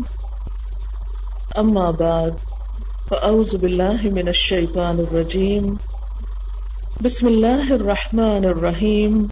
[1.58, 2.30] أما بعد،
[3.08, 5.74] فأعوذ بالله من الشيطان الرجيم.
[7.04, 9.26] بسم الله الرحمن الرحيم.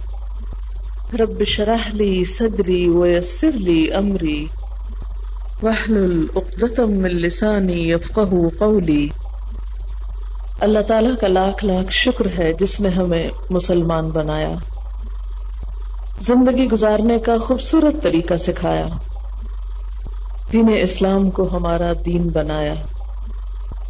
[1.21, 4.47] رب اشرح لي صدري ويسر لي أمري.
[5.63, 9.07] واحلل عقدة من لساني يفقه قولي.
[10.61, 14.55] اللہ تعالیٰ کا لاکھ لاکھ شکر ہے جس نے ہمیں مسلمان بنایا۔
[16.27, 18.87] زندگی گزارنے کا خوبصورت طریقہ سکھایا۔
[20.53, 22.75] دین اسلام کو ہمارا دین بنایا۔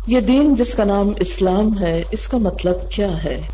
[0.06, 3.46] یہ دین جس کا نام اسلام ہے، اس کا مطلب کیا ہے؟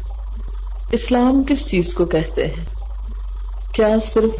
[0.92, 2.64] اسلام کس چیز کو کہتے ہیں؟
[3.74, 4.30] کیا صرف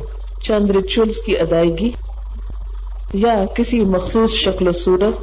[0.40, 1.90] چند ریچولس کی ادائیگی؟
[3.14, 5.14] یا کسی مخصوص شکل و صورت؟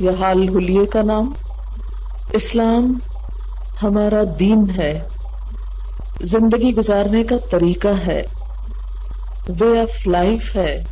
[0.00, 1.32] یا حال حلیے کا نام؟
[2.32, 2.98] اسلام
[3.82, 5.00] ہمارا دین ہے۔
[6.22, 8.35] زندگی گزارنے کا طریقہ ہے۔
[9.48, 10.82] وے آف لائف ہے،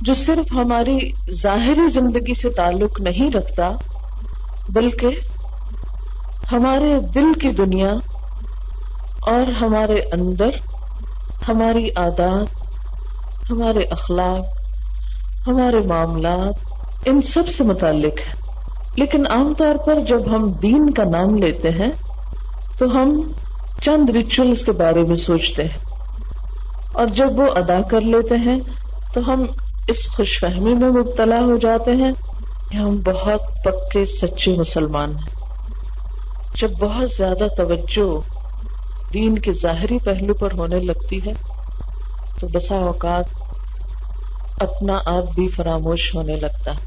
[0.00, 0.98] جو صرف ہماری
[1.42, 3.70] ظاہری زندگی سے تعلق نہیں رکھتا،
[4.68, 5.06] بلکہ
[6.52, 7.92] ہمارے دل کی دنیا
[9.20, 10.50] اور ہمارے اندر
[11.48, 12.48] ہماری عادات،
[13.50, 14.46] ہمارے اخلاق،
[15.46, 16.54] ہمارے معاملات،
[17.06, 18.32] ان سب سے متعلق ہے
[18.96, 21.90] لیکن عام طور پر جب ہم دین کا نام لیتے ہیں،
[22.78, 23.32] تو ہم
[23.80, 25.87] چند ریچولس کے بارے میں سوچتے ہیں۔
[26.98, 28.60] اور جب وہ ادا کر لیتے ہیں
[29.14, 29.46] تو ہم
[29.88, 32.12] اس خوش فہمی میں مبتلا ہو جاتے ہیں
[32.70, 35.26] کہ ہم بہت پکے سچے مسلمان ہیں۔
[36.60, 38.20] جب بہت زیادہ توجہ
[39.14, 41.32] دین کے ظاہری پہلو پر ہونے لگتی ہے
[42.40, 43.24] تو بسا اوقات
[44.60, 46.86] اپنا آپ بھی فراموش ہونے لگتا ہے۔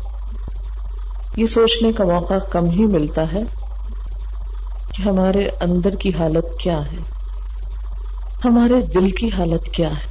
[1.37, 3.43] یہ سوچنے کا موقع کم ہی ملتا ہے
[4.95, 7.20] کہ ہمارے اندر کی حالت کیا ہے۔
[8.45, 10.09] ہمارے دل کی حالت کیا ہے؟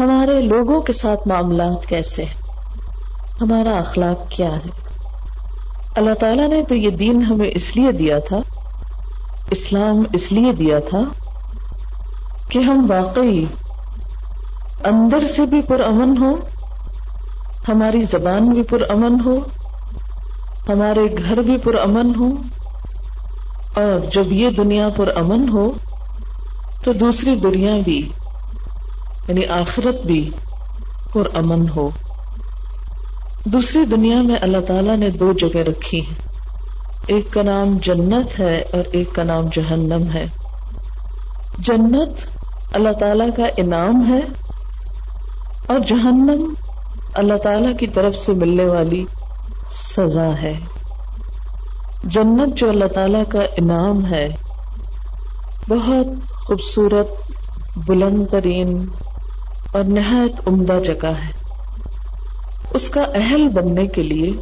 [0.00, 2.34] ہمارے لوگوں کے ساتھ معاملات کیسے ہیں؟
[3.40, 4.70] ہمارا اخلاق کیا ہے؟
[5.94, 8.36] اللہ تعالیٰ نے تو یہ دین ہمیں اس لیے دیا تھا،
[9.50, 10.98] اسلام اس لیے دیا تھا
[12.48, 13.44] کہ ہم واقعی
[14.84, 16.34] اندر سے بھی پر امن ہو
[17.68, 19.38] ہماری زبان بھی پر امن ہو
[20.68, 22.28] ہمارے گھر بھی پر امن ہو
[23.76, 25.70] اور جب یہ دنیا پر امن ہو
[26.84, 28.08] تو دوسری دنیا بھی
[29.28, 30.30] یعنی آخرت بھی
[31.14, 31.90] پر امن ہو۔
[33.44, 36.14] دوسری دنیا میں اللہ تعالیٰ نے دو جگہ رکھی ہیں۔
[37.06, 40.26] ایک کا نام جنت ہے اور ایک کا نام جہنم ہے۔
[41.58, 42.10] جنت
[42.72, 44.20] اللہ تعالیٰ کا انعام ہے
[45.68, 46.54] اور جہنم
[47.14, 49.04] اللہ تعالیٰ کی طرف سے ملنے والی
[49.70, 50.54] سزا ہے۔
[52.04, 54.28] جنت جو اللہ تعالی کا انعام ہے،
[55.68, 56.06] بہت
[56.46, 57.06] خوبصورت
[57.76, 58.88] بلند ترین
[59.72, 61.30] اور نہایت عمدہ جگہ ہے۔
[62.70, 64.32] اس کا اہل بننے کے لیے،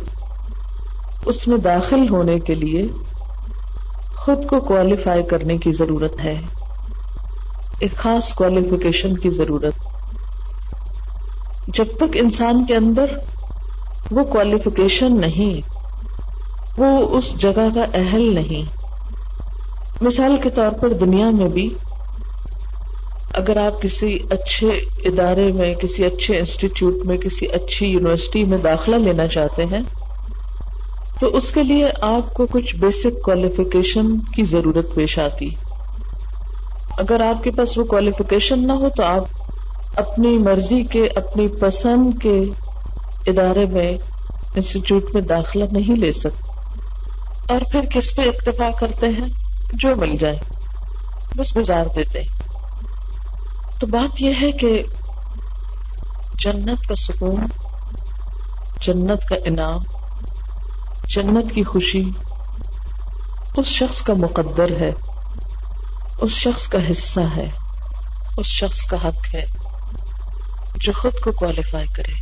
[1.26, 2.88] اس میں داخل ہونے کے لیے
[4.16, 6.40] خود کو کوالیفائی کرنے کی ضرورت ہے۔
[7.78, 9.74] ایک خاص کوالیفیکیشن کی ضرورت۔
[11.68, 13.06] جب تک انسان کے اندر
[14.10, 15.60] وہ کوالیفیکیشن نہیں،
[16.78, 18.62] وہ اس جگہ کا اہل نہیں۔
[20.00, 21.74] مثال کے طور پر دنیا میں بھی
[23.34, 24.68] اگر آپ کسی اچھے
[25.04, 29.82] ادارے میں، کسی اچھے انسٹیٹیوٹ میں، کسی اچھی یونیورسٹی میں داخلہ لینا چاہتے ہیں،
[31.20, 35.48] تو اس کے لیے آپ کو کچھ بیسک کوالیفیکیشن کی ضرورت پیش آتی۔
[36.98, 39.24] اگر آپ کے پاس وہ کوالیفیکیشن نہ ہو، تو آپ
[39.96, 42.38] اپنی مرضی کے، اپنی پسند کے
[43.26, 43.92] ادارے میں،
[44.54, 46.48] انسٹیٹیوٹ میں داخلہ نہیں لے سکتے۔
[47.48, 49.28] اور پھر کس پہ اکتفا کرتے ہیں؟
[49.72, 50.38] جو مل جائے،
[51.36, 52.43] بس گزار دیتے
[53.84, 54.82] تو بات یہ ہے کہ
[56.38, 57.46] جنت کا سکون،
[58.80, 59.80] جنت کا انعام،
[61.08, 62.02] جنت کی خوشی
[63.56, 64.92] اس شخص کا مقدر ہے،
[66.18, 67.50] اس شخص کا حصہ ہے،
[68.36, 69.44] اس شخص کا حق ہے
[70.80, 72.12] جو خود کو کوالیفائی کرے،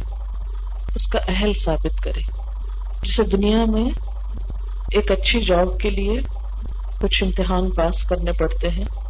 [0.94, 2.20] اس کا اہل ثابت کرے۔
[3.02, 3.90] جسے دنیا میں
[4.90, 6.20] ایک اچھی جاب کے لیے
[7.00, 9.01] کچھ امتحان پاس کرنے پڑتے ہیں۔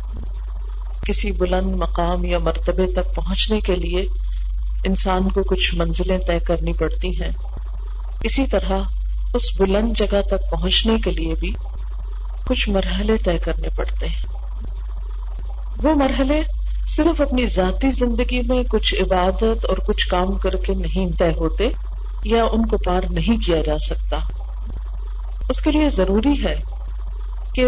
[1.05, 4.01] کسی بلند مقام یا مرتبے تک پہنچنے کے لیے
[4.85, 7.31] انسان کو کچھ منزلیں طے کرنی پڑتی ہیں۔
[8.25, 8.83] اسی طرح
[9.35, 11.53] اس بلند جگہ تک پہنچنے کے لیے بھی
[12.49, 14.33] کچھ مرحلے طے کرنے پڑتے ہیں۔
[15.83, 16.43] وہ مرحلے
[16.97, 21.65] صرف اپنی ذاتی زندگی میں کچھ عبادت اور کچھ کام کر کے نہیں طے ہوتے
[22.25, 24.19] یا ان کو پار نہیں کیا جا سکتا۔
[25.49, 26.57] اس کے لیے ضروری ہے
[27.55, 27.65] کہ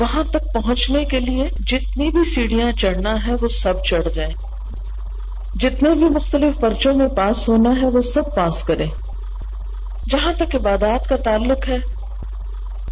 [0.00, 4.32] وہاں تک پہنچنے کے لیے جتنی بھی سیڑھیاں چڑھنا ہے وہ سب چڑھ جائیں۔
[5.54, 8.90] جتنے بھی مختلف پرچوں میں پاس ہونا ہے وہ سب پاس کریں۔
[10.10, 11.76] جہاں تک عبادات کا تعلق ہے،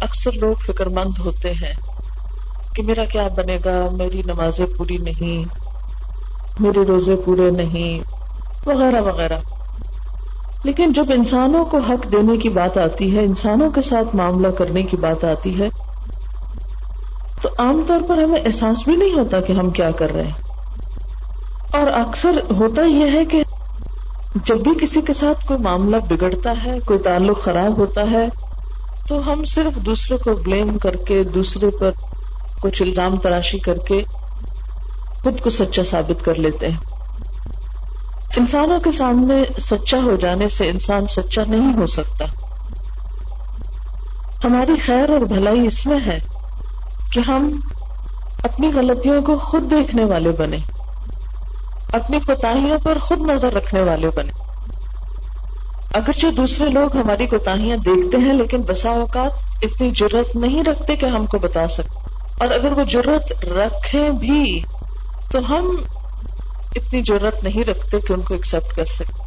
[0.01, 1.73] اکثر لوگ فکر مند ہوتے ہیں
[2.75, 5.45] کہ میرا کیا بنے گا، میری نمازیں پوری نہیں،
[6.59, 8.01] میرے روزے پورے نہیں،
[8.65, 9.39] وغیرہ وغیرہ۔
[10.63, 14.83] لیکن جب انسانوں کو حق دینے کی بات آتی ہے، انسانوں کے ساتھ معاملہ کرنے
[14.83, 15.88] کی بات آتی ہے
[17.41, 20.33] تو عام طور پر ہمیں احساس بھی نہیں ہوتا کہ ہم کیا کر رہے ہیں۔
[21.73, 23.43] اور اکثر ہوتا یہ ہے کہ
[24.45, 28.27] جب بھی کسی کے ساتھ کوئی معاملہ بگڑتا ہے، کوئی تعلق خراب ہوتا ہے،
[29.07, 31.91] تو ہم صرف دوسرے کو بلیم کر کے، دوسرے پر
[32.61, 34.01] کچھ الزام تراشی کر کے
[35.23, 36.77] خود کو سچا ثابت کر لیتے ہیں۔
[38.37, 42.25] انسانوں کے سامنے سچا ہو جانے سے انسان سچا نہیں ہو سکتا۔
[44.43, 46.28] ہماری خیر اور بھلائی اس میں ہے۔
[47.11, 47.59] کہ ہم
[48.43, 50.57] اپنی غلطیوں کو خود دیکھنے والے بنے،
[51.93, 54.49] اپنی کوتاہیوں پر خود نظر رکھنے والے بنے۔
[55.93, 61.05] اگرچہ دوسرے لوگ ہماری کوتاہیاں دیکھتے ہیں، لیکن بسا اوقات اتنی ضرورت نہیں رکھتے کہ
[61.05, 61.99] ہم کو بتا سکتے
[62.39, 64.61] اور اگر وہ ضرورت رکھیں بھی،
[65.31, 65.75] تو ہم
[66.75, 69.23] اتنی ضرورت نہیں رکھتے کہ ان کو ایکسپٹ کر سکیں۔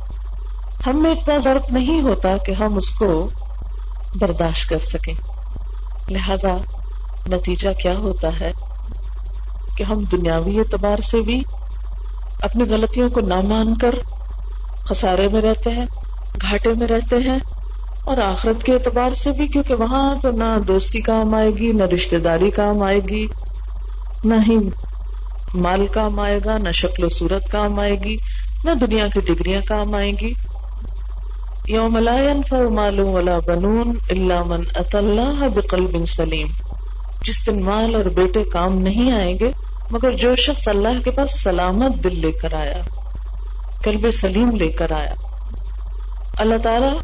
[0.87, 3.29] ہم میں اتنا ضرورت نہیں ہوتا کہ ہم اس کو
[4.21, 5.15] برداشت کر سکیں۔
[6.11, 6.57] لہذا
[7.31, 8.51] نتیجہ کیا ہوتا ہے
[9.77, 11.43] کہ ہم دنیاوی اعتبار سے بھی
[12.41, 13.91] اپنی غلطیوں کو نہ مان کر
[14.85, 15.87] خسارے میں رہتے ہیں،
[16.43, 17.39] گھاٹے میں رہتے ہیں
[18.05, 21.83] اور آخرت کے اعتبار سے بھی، کیونکہ وہاں تو نہ دوستی کام آئے گی، نہ
[21.83, 23.27] رشتے داری کام آئے گی،
[24.25, 24.57] نہ ہی
[25.55, 28.17] مال کام آئے گا، نہ شکل و صورت کام آئے گی،
[28.65, 30.33] نہ دنیا کی ڈگریاں کام آئیں گی۔
[31.69, 36.47] یوم لا ينفع مال ولا بنون الا من اتى الله بقلب سلیم۔
[37.25, 39.51] جس دن مال اور بیٹے کام نہیں آئیں گے
[39.91, 42.83] مگر جو شخص اللہ کے پاس سلامت دل لے کر آیا
[43.83, 45.15] کلب سلیم لے کر آیا۔
[46.39, 46.99] اللہ تعالی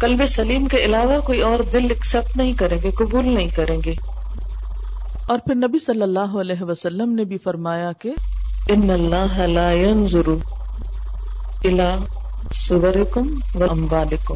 [0.00, 3.92] کلب سلیم کے علاوہ کوئی اور دل ایکسپٹ نہیں کریں گے قبول نہیں کریں گے۔
[5.28, 8.12] اور پھر نبی صلی اللہ علیہ وسلم نے بھی فرمایا کہ
[8.68, 10.28] ان اللہ لا ينظر
[11.64, 11.96] الى
[12.54, 14.34] صورکم و اموالکم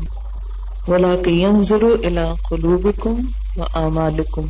[0.88, 3.14] ولكن ينظر الى قلوبکم
[3.56, 4.42] و اعمالکم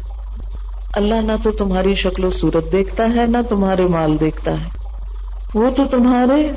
[0.92, 4.68] اللہ نہ تو تمہاری شکل و صورت دیکھتا ہے، نہ تمہارے مال دیکھتا ہے۔
[5.54, 6.50] وہ تو تمہارے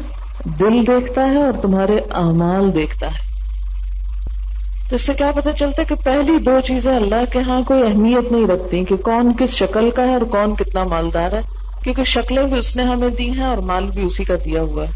[0.46, 3.30] دل دیکھتا ہے اور تمہارے اعمال دیکھتا ہے۔
[4.90, 7.84] تو اس سے کیا پتا چلتا ہے کہ پہلی دو چیزیں اللہ کے ہاں کوئی
[7.84, 11.42] اہمیت نہیں رکھتی کہ کون کس شکل کا ہے اور کون کتنا مالدار ہے،
[11.84, 14.84] کیونکہ شکلیں بھی اس نے ہمیں دی ہیں اور مال بھی اسی کا دیا ہوا
[14.84, 14.92] ہے۔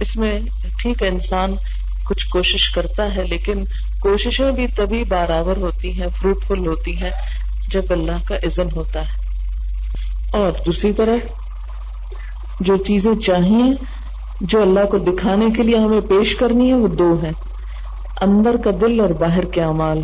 [0.00, 0.40] اس میں
[0.78, 1.56] ٹھیک ہے، انسان
[2.04, 3.64] کچھ کوشش کرتا ہے، لیکن
[4.00, 7.10] کوششیں بھی تبھی بارآور ہوتی ہیں فروٹفل ہوتی ہیں۔
[7.72, 9.28] جب اللہ کا عزن ہوتا ہے۔
[10.38, 11.32] اور دوسری طرف
[12.60, 13.84] جو چیزیں چاہیے،
[14.40, 17.32] جو اللہ کو دکھانے کے لیے ہمیں پیش کرنی ہے، وہ دو ہیں۔
[18.20, 19.98] اندر کا دل اور باہر کے امال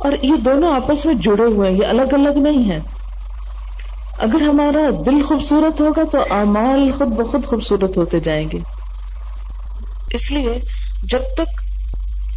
[0.00, 2.80] اور یہ دونوں آپس میں جڑے ہوئے ہیں، یہ الگ الگ نہیں ہیں۔
[4.18, 8.58] اگر ہمارا دل خوبصورت ہوگا تو امال خود بخود خوبصورت ہوتے جائیں گے۔
[10.10, 10.58] اس لیے
[11.02, 11.60] جب تک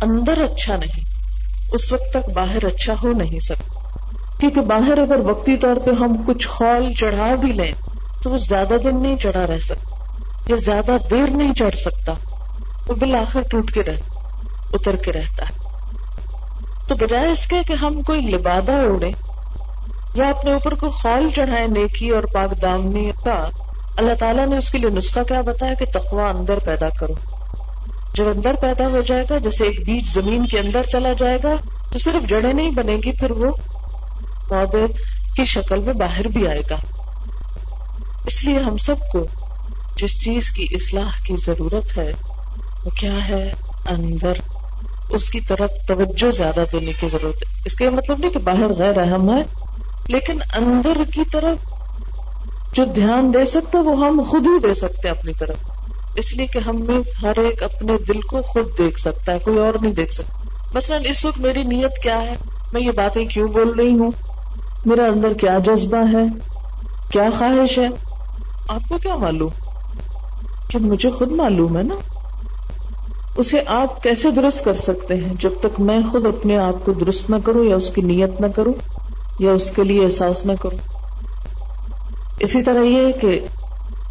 [0.02, 1.03] اندر اچھا نہیں
[1.74, 3.98] اس وقت تک باہر اچھا ہو نہیں سکتا۔
[4.40, 7.72] کیونکہ باہر اگر وقتی طور پہ ہم کچھ خول چڑھا بھی لیں،
[8.24, 9.96] تو وہ زیادہ دن نہیں چڑھا رہ سکتا،
[10.50, 12.14] یا زیادہ دیر نہیں چڑھ سکتا۔
[12.90, 14.08] وہ بالآخر ٹوٹ کے رہتا
[14.74, 15.54] اتر کے رہتا ہے۔
[16.88, 19.10] تو بجائے اس کے کہ ہم کوئی لبادہ اوڑے
[20.14, 23.50] یا اپنے اوپر کوئی خول چڑھائے نیکی اور پاک دامنی کا،
[23.98, 27.33] اللہ تعالیٰ نے اس کے لیے نسخہ کیا بتایا کہ تقوا اندر پیدا کرو۔
[28.14, 31.56] جب اندر پیدا ہو جائے گا، جیسے ایک بیج زمین کے اندر چلا جائے گا،
[31.92, 33.52] تو صرف جڑیں نہیں بنے گی، پھر وہ
[34.50, 34.86] پودے
[35.36, 36.76] کی شکل میں باہر بھی آئے گا۔
[38.26, 39.20] اس لیے ہم سب کو
[39.98, 42.12] جس چیز کی اصلاح کی ضرورت ہے،
[42.86, 43.52] وہ کیا ہے؟
[43.88, 44.34] اندر۔
[45.10, 48.40] اس کی طرف توجہ زیادہ دینے کی ضرورت ہے۔ اس کا یہ مطلب نہیں کہ
[48.40, 49.42] باہر غیر اہم ہے،
[50.08, 51.58] لیکن اندر کی طرف
[52.74, 55.73] جو دھیان دے سکتے، وہ ہم خود ہی دے سکتے اپنی طرف۔
[56.16, 59.58] اس لیے کہ ہم میں ہر ایک اپنے دل کو خود دیکھ سکتا ہے، کوئی
[59.58, 60.40] اور نہیں دیکھ سکتا۔
[60.76, 62.34] مثلا اس وقت میری نیت کیا ہے؟
[62.74, 64.12] میں یہ باتیں کیوں بول رہی ہوں؟
[64.86, 66.24] میرا اندر کیا جذبہ ہے؟
[67.12, 67.88] کیا خواہش ہے؟
[68.70, 69.50] آپ کو کیا معلوم؟
[70.70, 71.96] کہ مجھے خود معلوم ہے نا؟
[73.38, 77.30] اسے آپ کیسے درست کر سکتے ہیں؟ جب تک میں خود اپنے آپ کو درست
[77.30, 78.74] نہ کروں یا اس کی نیت نہ کروں
[79.40, 80.78] یا اس کے لیے احساس نہ کروں۔
[82.40, 83.46] اسی طرح یہ کہ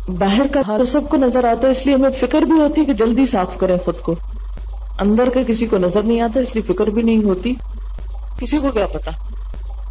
[0.08, 2.80] باہر کا ہاں تو سب کو نظر آتا ہے، اس لیے ہمیں فکر بھی ہوتی
[2.80, 4.14] ہے کہ جلدی صاف کریں خود کو۔
[4.98, 7.54] اندر کا کسی کو نظر نہیں آتا، اس لیے فکر بھی نہیں ہوتی۔
[8.38, 9.10] کسی کو کیا پتا؟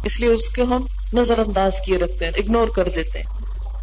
[0.04, 3.26] اس لیے اس کے ہم نظر انداز کیے رکھتے ہیں اگنور کر دیتے ہیں۔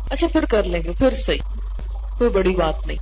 [0.10, 1.40] اچھا پھر کر لیں گے، پھر صحیح۔
[2.18, 2.98] کوئی بڑی بات نہیں۔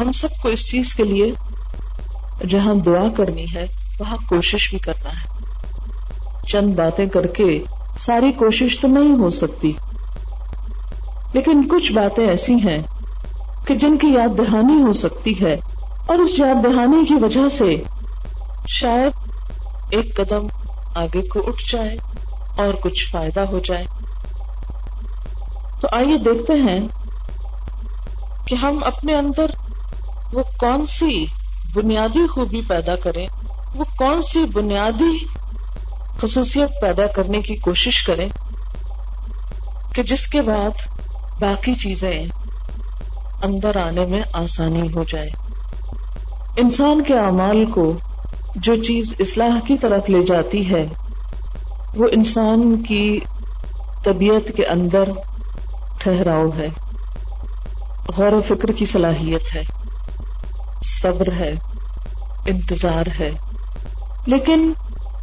[0.00, 1.32] ہم سب کو اس چیز کے لیے
[2.48, 3.66] جہاں دعا کرنی ہے،
[4.00, 5.32] وہاں کوشش بھی کرنا ہے۔
[6.52, 7.64] چند باتیں کر کے
[7.98, 9.72] ساری کوشش تو نہیں ہو سکتی۔
[11.32, 12.82] لیکن کچھ باتیں ایسی ہیں
[13.66, 15.54] کہ جن کی یاد دہانی ہو سکتی ہے
[16.06, 17.76] اور اس یاد دہانی کی وجہ سے
[18.68, 19.12] شاید
[19.90, 20.46] ایک قدم
[20.94, 21.96] آگے کو اٹھ جائے
[22.56, 23.84] اور کچھ فائدہ ہو جائے۔
[25.80, 26.80] تو آئیے دیکھتے ہیں
[28.46, 29.46] کہ ہم اپنے اندر
[30.32, 31.26] وہ کون سی
[31.74, 33.26] بنیادی خوبی پیدا کریں،
[33.74, 35.26] وہ کون سی بنیادی
[36.22, 38.28] خصوصیت پیدا کرنے کی کوشش کریں
[39.94, 40.70] کہ جس کے بعد
[41.42, 42.24] باقی چیزیں
[43.42, 45.28] اندر آنے میں آسانی ہو جائے۔
[46.56, 47.92] انسان کے اعمال کو
[48.54, 50.86] جو چیز اصلاح کی طرف لے جاتی ہے،
[51.94, 53.20] وہ انسان کی
[54.04, 55.04] طبیعت کے اندر
[56.00, 56.68] ٹھہراؤ ہے۔
[58.16, 59.62] غور و فکر کی صلاحیت ہے۔
[61.02, 61.52] صبر ہے۔
[62.46, 63.30] انتظار ہے۔
[64.26, 64.72] لیکن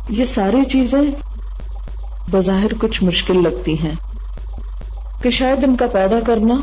[0.09, 1.01] یہ ساری چیزیں
[2.31, 4.08] بظاہر کچھ مشکل لگتی ہیں۔
[5.21, 6.55] کہ شاید ان کا پیدا کرنا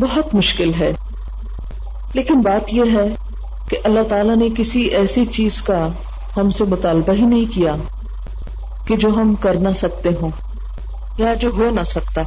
[0.00, 0.92] بہت مشکل ہے۔
[2.14, 3.08] لیکن بات یہ ہے
[3.68, 5.88] کہ اللہ تعالیٰ نے کسی ایسی چیز کا
[6.36, 7.74] ہم سے مطالبہ ہی نہیں کیا
[8.84, 10.30] کہ جو ہم کر نہ سکتے ہوں
[11.18, 12.22] یا جو ہو نہ سکتا۔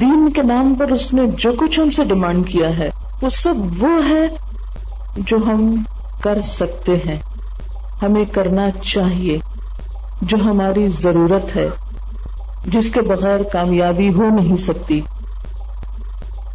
[0.00, 2.88] دین کے نام پر اس نے جو کچھ ہم سے ڈیمانڈ کیا ہے،
[3.22, 4.26] وہ سب وہ ہے
[5.16, 5.82] جو ہم
[6.22, 7.18] کر سکتے ہیں۔
[8.02, 9.38] ہمیں کرنا چاہیے،
[10.22, 11.68] جو ہماری ضرورت ہے۔
[12.64, 15.00] جس کے بغیر کامیابی ہو نہیں سکتی۔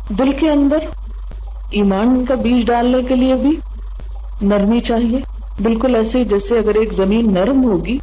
[0.10, 0.78] دل کے اندر
[1.72, 3.58] ایمان کا بیج ڈالنے کے لیے بھی
[4.42, 5.20] نرمی چاہیے۔
[5.64, 7.98] بالکل ایسے جیسے اگر ایک زمین نرم ہوگی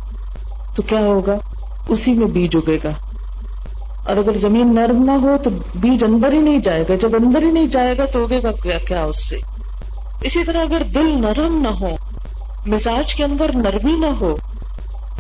[0.77, 1.37] تو کیا ہوگا؟
[1.89, 2.91] اسی میں بیج اگے گا۔
[4.05, 7.43] اور اگر زمین نرم نہ ہو تو بیج اندر ہی نہیں جائے گا۔ جب اندر
[7.43, 9.37] ہی نہیں جائے گا تو اگے گا کیا کیا اس سے؟
[10.21, 11.91] اسی طرح اگر دل نرم نہ ہو،
[12.67, 14.35] مزاج کے اندر نرمی نہ ہو،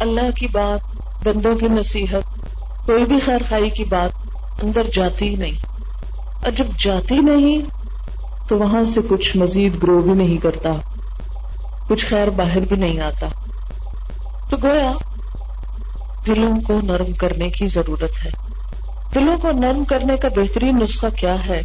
[0.00, 0.80] اللہ کی بات
[1.26, 2.29] بندوں کی نصیحت
[2.90, 4.11] کوئی بھی خیر خائی کی بات
[4.64, 5.52] اندر جاتی نہیں۔
[6.44, 7.59] اور جب جاتی نہیں،
[8.49, 10.70] تو وہاں سے کچھ مزید گرو بھی نہیں کرتا،
[11.88, 13.28] کچھ خیر باہر بھی نہیں آتا۔
[14.50, 14.92] تو گویا،
[16.26, 18.30] دلوں کو نرم کرنے کی ضرورت ہے۔
[19.14, 21.61] دلوں کو نرم کرنے کا بہترین نسخہ کیا ہے؟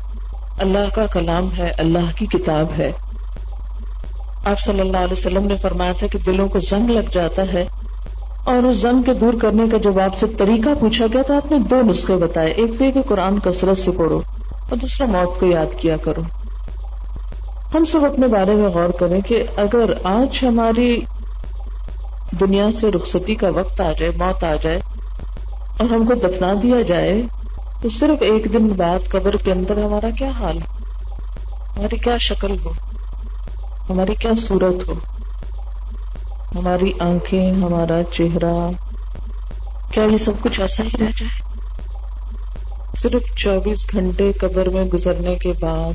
[0.59, 2.91] اللہ کا کلام ہے، اللہ کی کتاب ہے۔
[4.45, 7.65] آپ صلی اللہ علیہ وسلم نے فرمایا تھا کہ دلوں کو زنگ لگ جاتا ہے
[8.45, 11.51] اور اس زنگ کے دور کرنے کا جب آپ سے طریقہ پوچھا گیا تو آپ
[11.51, 14.17] نے دو نسخے بتائے، ایک تو کہ قرآن کثرت سے پڑھو
[14.69, 16.21] اور دوسرا موت کو یاد کیا کرو۔
[17.73, 21.01] ہم سب اپنے بارے میں غور کریں کہ اگر آج ہماری
[22.39, 24.79] دنیا سے رخصتی کا وقت آ جائے، موت آ جائے
[25.79, 27.21] اور ہم کو دفنا دیا جائے،
[27.81, 30.57] تو صرف ایک دن بعد قبر کے اندر ہمارا کیا حال
[31.77, 32.71] ہماری کیا شکل ہو؟
[33.89, 34.93] ہماری کیا صورت ہو؟
[36.55, 38.69] ہماری آنکھیں، ہمارا چہرہ،
[39.91, 41.41] کیا یہ سب کچھ ایسا ہی رہ جائے؟
[43.01, 45.93] صرف چوبیس گھنٹے قبر میں گزرنے کے بعد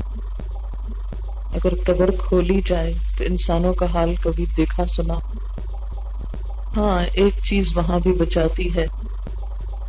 [1.53, 5.13] اگر قبر کھولی جائے تو انسانوں کا حال کبھی دیکھا سنا۔
[6.77, 8.83] ہاں ایک چیز وہاں بھی بچاتی ہے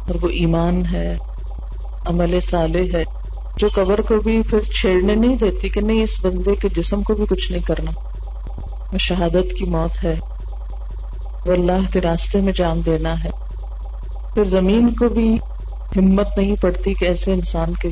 [0.06, 1.14] اور وہ ایمان ہے،
[2.04, 3.02] عمل صالح ہے۔
[3.56, 7.14] جو قبر کو بھی پھر چھیڑنے نہیں دیتی کہ نہیں، اس بندے کے جسم کو
[7.14, 7.90] بھی کچھ نہیں کرنا۔
[8.92, 10.31] وہ شہادت کی موت ہے۔
[11.44, 13.28] وہ اللہ کے راستے میں جان دینا ہے۔
[14.34, 15.34] پھر زمین کو بھی
[15.96, 17.88] ہمت نہیں پڑتی کہ ایسے انسان کے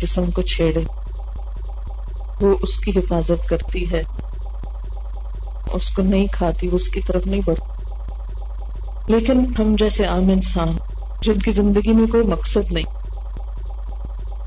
[0.00, 0.80] جسم کو چھیڑے۔
[2.40, 4.00] وہ اس کی حفاظت کرتی ہے۔
[5.72, 7.72] اس کو نہیں کھاتی اس کی طرف نہیں بڑھتی۔
[9.12, 10.68] لیکن ہم جیسے عام انسان،
[11.22, 12.84] جن کی زندگی میں کوئی مقصد نہیں،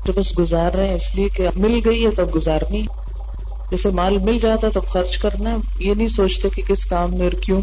[0.04, 2.82] جو بس گزار رہے ہیں، اس لیے کہ مل گئی ہے تب گزارنی۔
[3.70, 5.50] جیسے مال مل جاتا تب خرچ کرنا،
[5.80, 7.60] یہ نہیں سوچتے کہ کس کام میں اور کیوں۔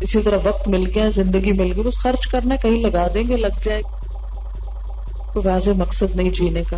[0.00, 3.36] اسی طرح وقت مل گیا، زندگی مل گئی، بس خرچ کرنا کہیں لگا دیں گے،
[3.36, 3.82] لگ جائے۔
[5.32, 6.76] کوئی واضح مقصد نہیں جینے کا۔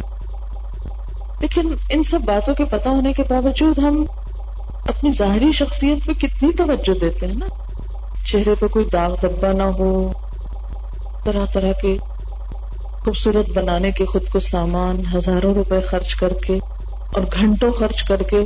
[1.41, 4.07] لیکن ان سب باتوں کے پتہ ہونے کے باوجود ہم
[4.87, 7.47] اپنی ظاہری شخصیت پہ کتنی توجہ دیتے ہیں نا۔
[8.25, 10.12] چہرے پہ کوئی داغ دبا نہ ہو،
[11.25, 11.97] طرح طرح کے
[13.05, 16.55] خوبصورت بنانے کے خود کو سامان، ہزاروں روپے خرچ کر کے
[17.12, 18.37] اور گھنٹوں خرچ کر کے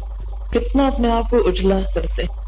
[0.50, 2.43] کتنا اپنے آپ کو اجلا کرتے ہیں۔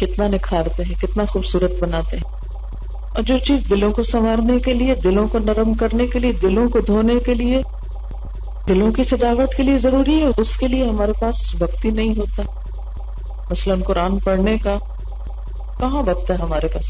[0.00, 2.40] کتنا نکھارتے ہیں، کتنا خوبصورت بناتے ہیں۔
[3.14, 6.68] اور جو چیز دلوں کو سنوارنے کے لیے، دلوں کو نرم کرنے کے لیے، دلوں
[6.68, 7.58] کو دھونے کے لیے،
[8.68, 12.08] دلوں کی سجاوٹ کے لیے ضروری ہے، اس کے لیے ہمارے پاس وقت ہی نہیں
[12.08, 12.42] ہوتا۔
[13.50, 14.78] مثلاً قرآن پڑھنے کا
[15.80, 16.84] کہاں وقت ہے ہمارے پاس؟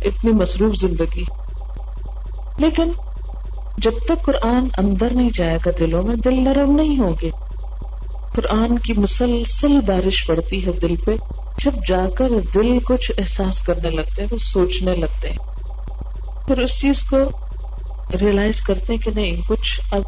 [0.00, 1.22] اتنی مصروف زندگی۔
[2.58, 2.92] لیکن
[3.76, 7.30] جب تک قرآن اندر نہیں جائے گا دلوں میں، دل نرم نہیں ہوں گے۔
[8.34, 11.12] قرآن کی مسلسل بارش پڑتی ہے دل پہ۔
[11.64, 15.36] جب جا کر دل کچھ احساس کرنے لگتے ہیں، وہ سوچنے لگتے ہیں۔
[16.46, 17.16] پھر اس چیز کو
[18.20, 20.02] ریئلائز کرتے ہیں کہ نہیں، کچھ اب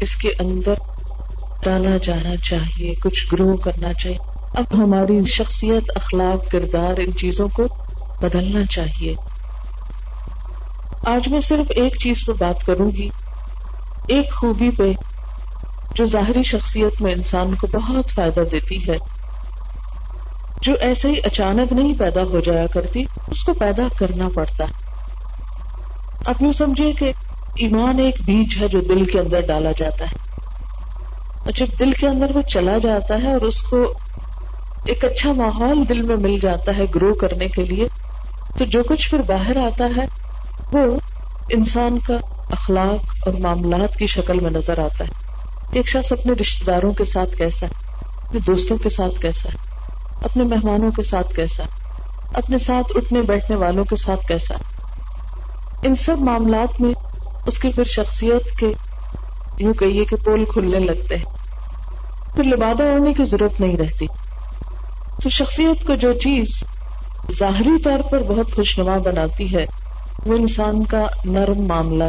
[0.00, 0.74] اس کے اندر
[1.64, 4.18] ڈالا جانا چاہیے، کچھ گرو کرنا چاہیے۔
[4.54, 7.62] اب ہماری شخصیت، اخلاق، کردار، ان چیزوں کو
[8.20, 9.14] بدلنا چاہیے۔
[11.04, 13.08] آج میں صرف ایک چیز پہ بات کروں گی۔
[14.08, 14.92] ایک خوبی پہ
[15.94, 18.96] جو ظاہری شخصیت میں انسان کو بہت فائدہ دیتی ہے۔
[20.62, 23.00] جو ایسے ہی اچانک نہیں پیدا ہو جایا کرتی،
[23.30, 24.72] اس کو پیدا کرنا پڑتا۔ ہے
[26.24, 27.04] آپ یوں سمجھیے کہ
[27.54, 30.16] ایمان ایک بیج ہے جو دل کے اندر ڈالا جاتا ہے۔
[31.44, 33.82] اور جب دل کے اندر وہ چلا جاتا ہے اور اس کو
[34.86, 37.84] ایک اچھا ماحول دل میں مل جاتا ہے گرو کرنے کے لیے،
[38.58, 40.04] تو جو کچھ پھر باہر آتا ہے،
[40.72, 40.96] وہ
[41.48, 42.14] انسان کا
[42.50, 45.10] اخلاق اور معاملات کی شکل میں نظر آتا ہے۔
[45.72, 47.72] ایک شخص اپنے رشتے داروں کے ساتھ کیسا ہے؟
[48.28, 49.71] اپنے دوستوں کے ساتھ کیسا ہے؟
[50.22, 51.64] اپنے مہمانوں کے ساتھ کیسا؟
[52.34, 54.54] اپنے ساتھ اٹھنے بیٹھنے والوں کے ساتھ کیسا؟
[55.82, 56.90] ان سب معاملات میں
[57.46, 58.66] اس کی پھر شخصیت کے
[59.58, 61.24] یوں کہیے کہ پول کھلنے لگتے ہیں۔
[62.36, 64.06] پھر لبادہ اوڑھنے کی ضرورت نہیں رہتی۔
[65.22, 66.64] تو شخصیت کو جو چیز
[67.38, 69.66] ظاہری طور پر بہت خوشنما بناتی ہے،
[70.26, 72.04] وہ انسان کا نرم معاملہ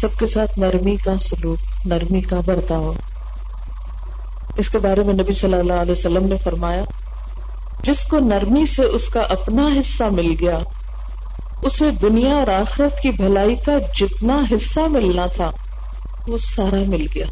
[0.00, 2.92] سب کے ساتھ نرمی کا سلوک، نرمی کا برتاؤ۔
[4.56, 6.82] اس کے بارے میں نبی صلی اللہ علیہ وسلم نے فرمایا،
[7.84, 10.58] جس کو نرمی سے اس کا اپنا حصہ مل گیا،
[11.62, 15.50] اسے دنیا اور آخرت کی بھلائی کا جتنا حصہ ملنا تھا،
[16.26, 17.26] وہ سارا مل گیا۔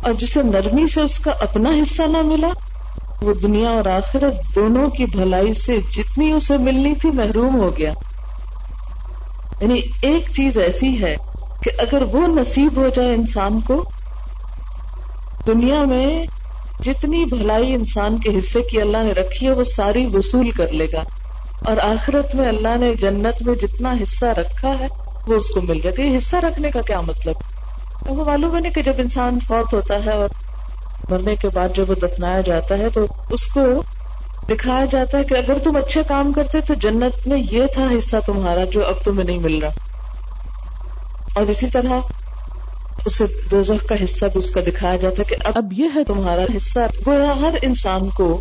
[0.00, 2.50] اور جسے نرمی سے اس کا اپنا حصہ نہ ملا،
[3.22, 7.92] وہ دنیا اور آخرت دونوں کی بھلائی سے جتنی اسے ملنی تھی محروم ہو گیا۔
[9.60, 11.14] یعنی ایک چیز ایسی ہے
[11.62, 13.90] کہ اگر وہ نصیب ہو جائے انسان کو
[15.48, 16.26] دنیا میں
[16.84, 20.86] جتنی بھلائی انسان کے حصے کی اللہ نے رکھی ہے، وہ ساری وصول کر لے
[20.92, 21.02] گا۔
[21.64, 24.86] اور آخرت میں اللہ نے جنت میں جتنا حصہ رکھا ہے،
[25.26, 27.34] وہ اس کو مل جائے گا یہ حصہ رکھنے کا کیا مطلب؟
[28.08, 30.28] وہ معلوم ہے نا کہ جب انسان فوت ہوتا ہے اور
[31.10, 33.60] مرنے کے بعد جب وہ دفنایا جاتا ہے، تو اس کو
[34.50, 38.16] دکھایا جاتا ہے کہ اگر تم اچھے کام کرتے تو جنت میں یہ تھا حصہ
[38.26, 39.70] تمہارا جو اب تمہیں نہیں مل رہا۔
[41.34, 41.98] اور اسی طرح
[43.04, 46.04] اسے دوزخ کا حصہ بھی اس کا دکھایا جاتا ہے کہ اب اب یہ ہے
[46.04, 48.40] تمہارا حصہ گویا ہر انسان کو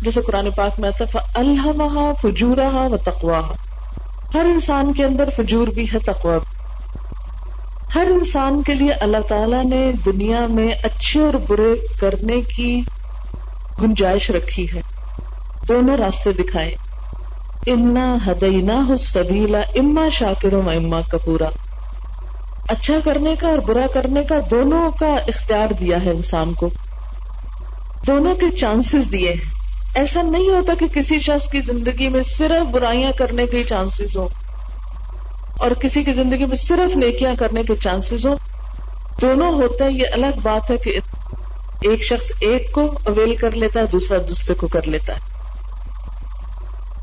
[0.00, 3.40] جیسے قرآن پاک میں آتا الحمہ فجورا و تقوا
[4.34, 6.38] ہر انسان کے اندر فجور بھی ہے تقوا
[7.94, 12.80] ہر انسان کے لیے اللہ تعالیٰ نے دنیا میں اچھے اور برے کرنے کی
[13.82, 14.80] گنجائش رکھی ہے۔
[15.68, 16.70] دونوں راستے دکھائے۔
[17.66, 21.48] امنا ہدینا ہو سبیلا اما شاکر و اما کپورا
[22.68, 26.70] اچھا کرنے کا اور برا کرنے کا دونوں کا اختیار دیا ہے انسان کو۔
[28.06, 29.50] دونوں کے چانسز دیے ہیں۔
[29.94, 34.28] ایسا نہیں ہوتا کہ کسی شخص کی زندگی میں صرف برائیاں کرنے کے چانسز ہوں
[35.58, 38.36] اور کسی کی زندگی میں صرف نیکیاں کرنے کے چانسز ہوں۔
[39.22, 40.98] دونوں ہوتا ہے یہ الگ بات ہے کہ
[41.80, 45.20] ایک شخص ایک کو اویل کر لیتا ہے، دوسرا دوسرے کو کر لیتا ہے۔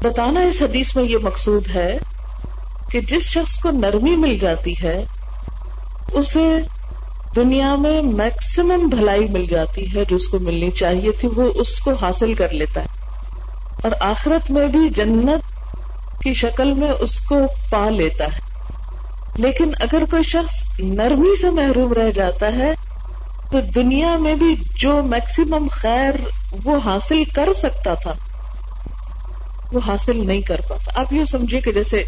[0.04, 1.98] بتانا اس حدیث میں یہ مقصود ہے
[2.92, 5.21] کہ جس شخص کو نرمی مل جاتی ہے
[6.14, 6.58] اسے
[7.36, 11.80] دنیا میں میکسیمم بھلائی مل جاتی ہے جو اس کو ملنی چاہیے تھی، وہ اس
[11.80, 12.86] کو حاصل کر لیتا ہے۔
[13.84, 15.42] اور آخرت میں بھی جنت
[16.24, 17.36] کی شکل میں اس کو
[17.72, 18.40] پا لیتا ہے۔
[19.38, 22.74] لیکن اگر کوئی شخص نرمی سے محروم رہ جاتا ہے،
[23.52, 26.14] تو دنیا میں بھی جو میکسیمم خیر
[26.66, 28.12] وہ حاصل کر سکتا تھا،
[29.72, 32.04] وہ حاصل نہیں کر پاتا۔ آپ یہ سمجھیے کہ جیسے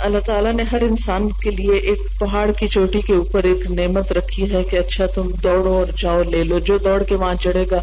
[0.00, 4.12] اللہ تعالیٰ نے ہر انسان کے لیے ایک پہاڑ کی چوٹی کے اوپر ایک نعمت
[4.12, 7.64] رکھی ہے کہ اچھا تم دوڑو اور جاؤ لے لو۔ جو دوڑ کے وہاں چڑھے
[7.70, 7.80] گا،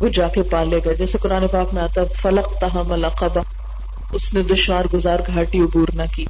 [0.00, 3.40] وہ جا کے پالے گا۔ جیسے قرآن پاک میں آتا فلک تہم القبا
[4.12, 6.24] اس نے دشوار گزار گھاٹی عبور نہ کی۔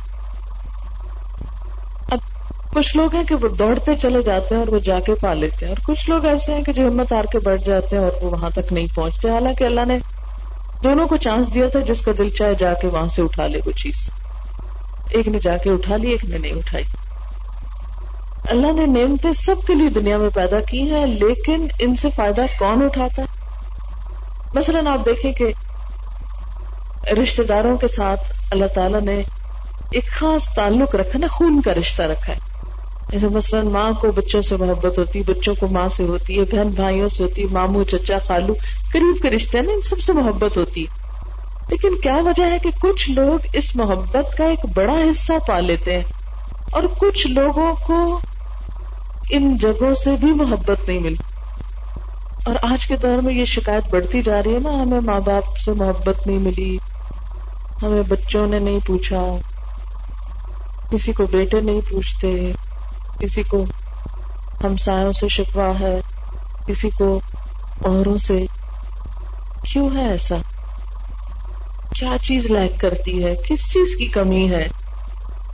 [2.11, 2.19] اب
[2.73, 5.67] کچھ لوگ ہیں کہ وہ دوڑتے چلے جاتے ہیں اور وہ جا کے پا لیتے
[5.67, 8.13] ہیں۔ اور کچھ لوگ ایسے ہیں کہ جو ہمت ہار کے بیٹھ جاتے ہیں اور
[8.23, 9.99] وہ وہاں تک نہیں پہنچتے۔ حالانکہ اللہ نے
[10.83, 13.59] دونوں کو چانس دیا تھا، جس کا دل چاہے جا کے وہاں سے اٹھا لے
[13.67, 14.24] وہ چیز۔
[15.15, 16.85] ایک نے جا کے اٹھا لی، ایک نے نہیں اٹھائی۔
[18.47, 22.43] اللہ نے نعمتیں سب کے لیے دنیا میں پیدا کی ہیں، لیکن ان سے فائدہ
[22.59, 23.27] کون اٹھاتا؟ ہے
[24.55, 25.53] مثلاً آپ دیکھیں کہ
[27.23, 29.23] رشتے داروں کے ساتھ اللہ تعالیٰ نے
[29.91, 32.39] ایک خاص تعلق رکھا، نا، خون کا رشتہ رکھا ہے۔
[33.13, 36.45] جیسے مثلاً ماں کو بچوں سے محبت ہوتی ہے بچوں کو ماں سے ہوتی ہے
[36.45, 38.53] بہن بھائیوں سے ہوتی ہے ماموں، چچا، خالو،
[38.93, 41.04] قریب کے رشتے ہیں، نا، ان سب سے محبت ہوتی۔ ہے
[41.71, 45.95] لیکن کیا وجہ ہے کہ کچھ لوگ اس محبت کا ایک بڑا حصہ پا لیتے
[45.95, 46.03] ہیں
[46.73, 48.21] اور کچھ لوگوں کو
[49.31, 51.31] ان جگہوں سے بھی محبت نہیں ملتی؟
[52.45, 55.57] اور آج کے دور میں یہ شکایت بڑھتی جا رہی ہے نا، ہمیں ماں باپ
[55.57, 56.77] سے محبت نہیں ملی،
[57.83, 59.27] ہمیں بچوں نے نہیں پوچھا،
[60.91, 62.53] کسی کو بیٹے نہیں پوچھتے،
[63.19, 63.65] کسی کو
[64.65, 66.01] ہمسایوں سے شکوا ہے،
[66.67, 67.21] کسی کو
[67.85, 68.47] اوروں سے۔
[69.73, 70.37] کیوں ہے ایسا؟
[71.95, 74.69] کیا چیز لیک کرتی ہے؟ کس چیز کی کمی ہے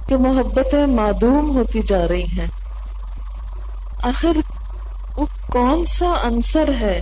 [0.09, 2.46] کہ محبتیں معدوم ہوتی جا رہی ہیں؟
[3.98, 4.29] آخر
[5.16, 7.00] وہ کون سا انصر ہے؟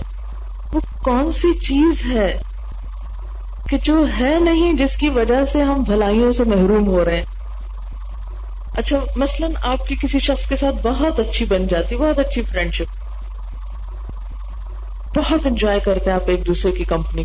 [0.73, 2.37] وہ کون سی چیز ہے
[3.67, 7.25] کہ جو ہے نہیں جس کی وجہ سے ہم بھلائیوں سے محروم ہو رہے ہیں؟
[8.73, 12.73] اچھا مثلا آپ کی کسی شخص کے ساتھ بہت اچھی بن جاتی، بہت اچھی فرینڈ
[12.73, 12.97] شپ
[15.17, 17.23] بہت انجوائے کرتے ہیں آپ ایک دوسرے کی کمپنی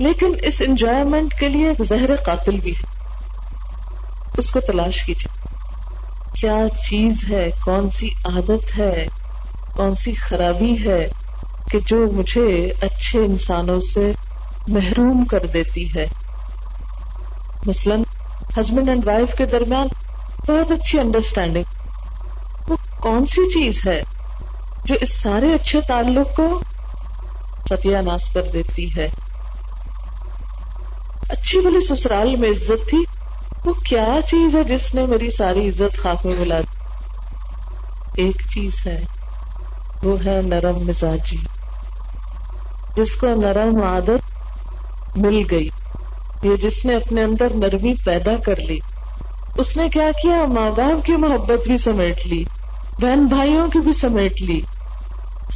[0.00, 2.82] لیکن اس انجوائمنٹ کے لیے ایک زہر قاتل بھی ہے۔
[4.38, 5.46] اس کو تلاش کیجیے۔
[6.40, 9.04] کیا چیز ہے؟ کون سی عادت ہے؟
[9.76, 11.08] کون سی خرابی ہے
[11.70, 14.12] کہ جو مجھے اچھے انسانوں سے
[14.66, 16.04] محروم کر دیتی ہے؟
[17.66, 17.94] مثلا
[18.60, 19.86] ہسبینڈ اینڈ وائف کے درمیان
[20.48, 21.64] بہت اچھی انڈرسٹینڈنگ
[22.68, 24.00] وہ کون سی چیز ہے
[24.84, 26.60] جو اس سارے اچھے تعلق کو
[27.70, 29.29] ستیہ ناس کر دیتی ہے؟
[31.30, 32.98] اچھی بلی سسرال میں عزت تھی۔
[33.66, 36.76] وہ کیا چیز ہے جس نے میری ساری عزت خاک میں ملا دی؟
[38.22, 39.04] ایک چیز ہے،
[40.02, 41.42] وہ ہے نرم مزاجی،
[42.96, 44.22] جس کو نرم عادت
[45.18, 45.68] مل گئی،
[46.42, 48.78] یہ جس نے اپنے اندر نرمی پیدا کر لی۔
[49.56, 52.44] اس نے کیا کیا؟ ماں باپ کی محبت بھی سمیٹ لی،
[53.02, 54.60] بہن بھائیوں کی بھی سمیٹ لی،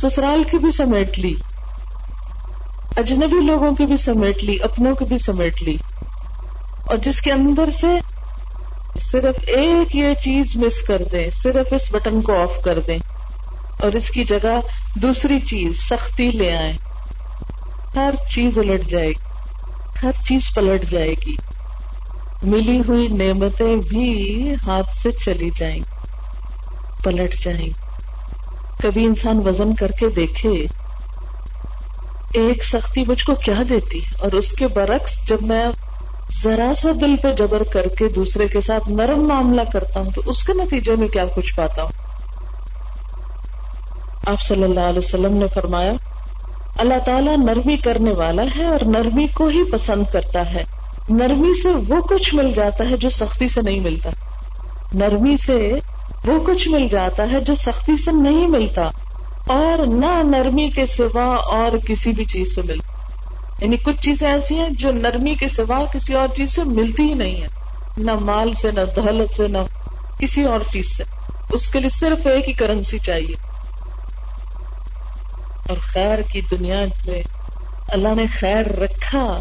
[0.02, 1.53] سسرال کی بھی سمیٹ لی۔
[2.96, 5.76] اجنبی لوگوں کی بھی سمیٹ لی، اپنوں کی بھی سمیٹ لی۔
[6.84, 7.86] اور جس کے اندر سے
[9.00, 12.98] صرف ایک یہ چیز مس کر دیں، صرف اس بٹن کو آف کر دیں
[13.80, 14.60] اور اس کی جگہ
[14.94, 16.72] دوسری چیز، سختی لے آئیں۔
[17.96, 19.38] ہر چیز الٹ جائے گی،
[20.02, 21.34] ہر چیز پلٹ جائے گی۔
[22.42, 25.80] ملی ہوئی نعمتیں بھی ہاتھ سے چلی جائیں،
[27.04, 27.68] پلٹ جائیں۔
[28.82, 30.83] کبھی انسان وزن کر کے دیکھے
[32.34, 35.66] ایک سختی مجھ کو کیا دیتی؟ اور اس کے برعکس جب میں
[36.42, 40.22] ذرا سا دل پہ جبر کر کے دوسرے کے ساتھ نرم معاملہ کرتا ہوں، تو
[40.26, 41.90] اس کے نتیجے میں کیا کچھ پاتا ہوں؟
[44.26, 45.92] آپ صلی اللہ علیہ وسلم نے فرمایا،
[46.78, 50.64] اللہ تعالیٰ نرمی کرنے والا ہے اور نرمی کو ہی پسند کرتا ہے۔
[51.08, 54.10] نرمی سے وہ کچھ مل جاتا ہے جو سختی سے نہیں ملتا۔
[54.92, 55.72] نرمی سے
[56.26, 58.90] وہ کچھ مل جاتا ہے جو سختی سے نہیں ملتا۔
[59.46, 62.94] اور نہ نرمی کے سوا اور کسی بھی چیز سے ملتا
[63.64, 67.14] یعنی کچھ چیزیں ایسی ہیں جو نرمی کے سوا کسی اور چیز سے ملتی ہی
[67.14, 67.46] نہیں ہے
[67.96, 69.58] نہ مال سے، نہ دہلت سے، نہ
[70.18, 71.04] کسی اور چیز سے۔
[71.50, 73.34] اس کے لیے صرف ایک ہی کرنسی چاہیے۔
[75.68, 77.22] اور خیر کی دنیا میں
[77.88, 79.38] اللہ نے خیر رکھا،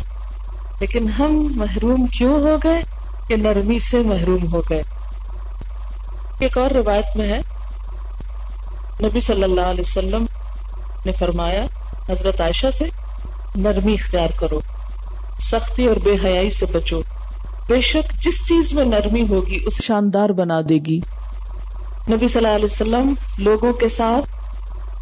[0.79, 2.81] لیکن ہم محروم کیوں ہو گئے
[3.27, 4.81] کہ نرمی سے محروم ہو گئے؟
[6.39, 7.52] ایک اور روایت میں ہے۔
[9.05, 10.25] نبی صلی اللہ علیہ وسلم
[11.05, 11.63] نے فرمایا،
[12.09, 12.83] حضرت عائشہ سے،
[13.55, 14.59] نرمی اختیار کرو،
[15.51, 16.99] سختی اور بے حیائی سے بچو۔
[17.69, 20.99] بے شک جس چیز میں نرمی ہوگی، اسے شاندار بنا دے گی۔
[22.13, 24.25] نبی صلی اللہ علیہ وسلم لوگوں کے ساتھ،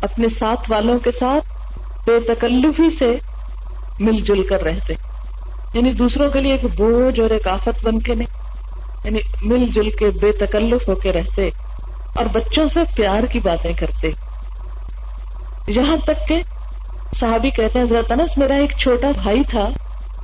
[0.02, 1.46] اپنے ساتھ والوں کے ساتھ
[2.08, 3.12] بے تکلفی سے
[4.00, 4.94] مل جل کر رہتے۔
[5.74, 8.28] یعنی دوسروں کے لیے ایک بوجھ اور ایک آفت بن کے نہیں
[9.04, 11.50] یعنی مل جل کے بے تکلف ہو کے رہتے۔
[12.16, 14.10] اور بچوں سے پیار کی باتیں کرتے۔
[15.68, 16.42] یہاں تک کہ
[17.16, 19.70] صحابی کہتے ہیں، حضرت انس میرا ایک چھوٹا بھائی تھا،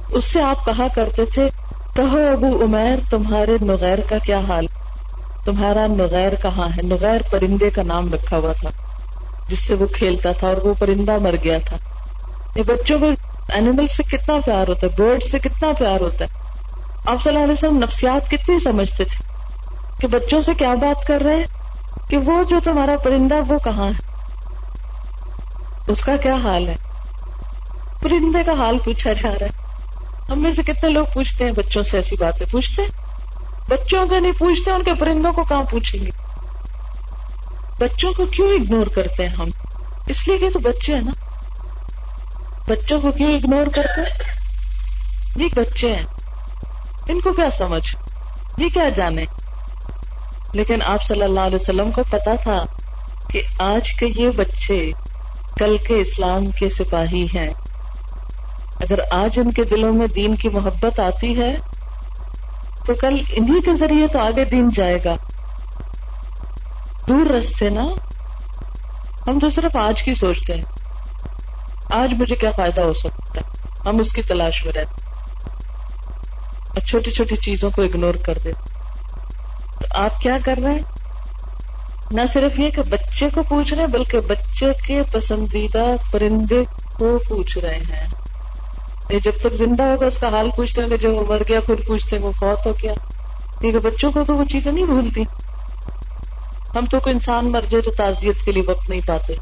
[0.10, 1.48] اس سے آپ کہا کرتے تھے،
[1.96, 4.66] کہو ابو عمیر، تمہارے نغیر کا کیا حال؟
[5.46, 8.70] تمہارا نغیر کہاں ہے؟ نغیر پرندے کا نام رکھا ہوا تھا،
[9.48, 11.78] جس سے وہ کھیلتا تھا اور وہ پرندہ مر گیا تھا۔
[12.56, 13.06] یہ بچوں کو
[13.50, 16.48] اینیمل سے کتنا پیار ہوتا ہے برڈ سے کتنا پیار ہوتا ہے۔
[17.06, 19.24] آپ صلی اللہ علیہ وسلم نفسیات کتنی سمجھتے تھے
[20.00, 21.57] کہ بچوں سے کیا بات کر رہے ہیں؟
[22.10, 24.08] کہ وہ جو تمہارا پرندہ وہ کہاں ہے؟
[25.88, 26.76] اس کا کیا حال ہے؟
[28.02, 29.68] پرندے کا حال پوچھا جا رہا ہے۔
[30.32, 32.84] ہم میں سے کتنے لوگ پوچھتے ہیں بچوں سے ایسی باتیں؟ پوچھتے
[33.70, 36.10] بچوں کو نہیں پوچھتے، ان کے پرندوں کو کہاں پوچھیں گے؟
[37.80, 39.50] بچوں کو کیوں اگنور کرتے ہیں ہم؟
[40.08, 41.12] اس لیے کہ تو بچے ہیں نا۔
[42.68, 44.18] بچوں کو کیوں اگنور کرتے ہیں؟
[45.36, 46.06] یہ بچے ہیں۔
[47.08, 47.96] ان کو کیا سمجھ؟
[48.58, 49.26] یہ کیا جانے؟
[50.54, 52.64] لیکن آپ صلی اللہ علیہ وسلم کو پتا تھا
[53.32, 54.92] کہ آج کے یہ بچے
[55.58, 57.50] کل کے اسلام کے سپاہی ہیں۔
[58.82, 61.56] اگر آج ان کے دلوں میں دین کی محبت آتی ہے،
[62.86, 65.14] تو کل انہی کے ذریعے تو آگے دین جائے گا۔
[67.10, 67.86] دور رستے نا،
[69.28, 70.64] ہم تو صرف آج کی سوچتے ہیں۔
[71.92, 73.58] آج مجھے کیا فائدہ ہو سکتا ہے؟
[73.90, 75.02] ہم اس کی تلاش میں رہتے
[76.68, 78.77] اور چھوٹی چھوٹی چیزوں کو اگنور کر دیتے
[79.82, 80.82] تو آپ کیا کر رہے ہیں؟
[82.12, 86.64] نہ صرف یہ کہ بچے کو پوچھ رہے ہیں، بلکہ بچے کے پسندیدہ پرندے
[87.00, 88.08] کو پوچھ رہے ہیں۔
[89.12, 91.76] یہ جب تک زندہ ہوگا، اس کا حال پوچھتے ہیں کہ جو مر گیا، پھر
[91.76, 92.94] پوچھتے ہیں وہ فوت ہو گیا۔
[93.62, 95.22] کیونکہ بچوں کو تو وہ چیزیں نہیں بھولتی۔
[96.76, 99.34] ہم تو کوئی انسان مر جائے تو تعزیت کے لیے وقت نہیں پاتے۔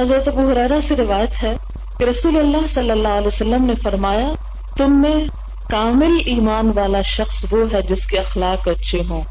[0.00, 1.52] حضرت ابو حرارا سے روایت ہے
[1.98, 4.28] کہ رسول اللہ صلی اللہ علیہ وسلم نے فرمایا،
[4.76, 5.37] تم میں
[5.70, 9.22] کامل ایمان والا شخص وہ ہے جس کے اخلاق اچھے ہوں۔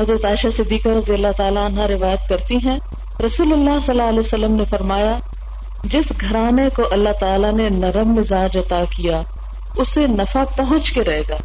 [0.00, 2.78] حضرت عائشہ صدیقہ رضی اللہ تعالیٰ عنہ روایت کرتی ہیں،
[3.24, 5.16] رسول اللہ صلی اللہ علیہ وسلم نے فرمایا،
[5.84, 9.22] جس گھرانے کو اللہ تعالیٰ نے نرم مزاج عطا کیا،
[9.76, 11.36] اسے نفع پہنچ کے رہے گا۔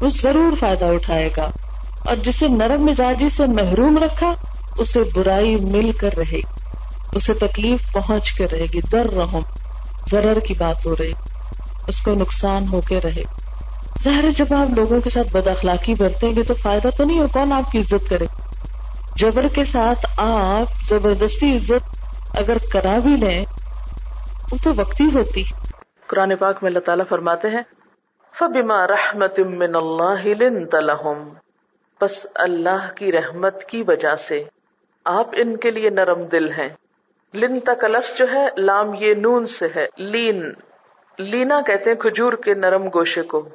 [0.00, 1.48] وہ ضرور فائدہ اٹھائے گا۔
[2.06, 4.34] اور جسے نرم مزاجی سے محروم رکھا،
[4.76, 6.40] اسے برائی مل کر رہے گی۔
[7.14, 9.40] اسے تکلیف پہنچ کے رہے گی۔ در رہوں
[10.10, 11.27] ضرر کی بات ہو رہی۔
[11.88, 13.22] اس کو نقصان ہو کے رہے۔
[14.04, 17.20] ظاہر ہے، جب آپ لوگوں کے ساتھ بد اخلاقی برتیں گے تو فائدہ تو نہیں
[17.20, 18.24] ہو کون آپ کی عزت کرے
[19.16, 21.86] جبر کے ساتھ آپ زبردستی عزت
[22.38, 23.44] اگر کرا بھی لیں،
[24.52, 25.42] وہ تو وقتی ہوتی۔
[26.06, 27.62] قرآن پاک میں اللہ تعالیٰ فرماتے ہیں،
[28.34, 31.28] فبما رحمت من اللہ لنت لهم۔
[32.00, 34.44] بس اللہ کی رحمت کی وجہ سے
[35.04, 36.68] آپ ان کے لیے نرم دل ہیں۔
[37.34, 40.52] لن کا لفظ جو ہے، لام یہ نون سے ہے، لین۔
[41.18, 43.48] لینا کہتے ہیں کھجور کے نرم گوشے کو،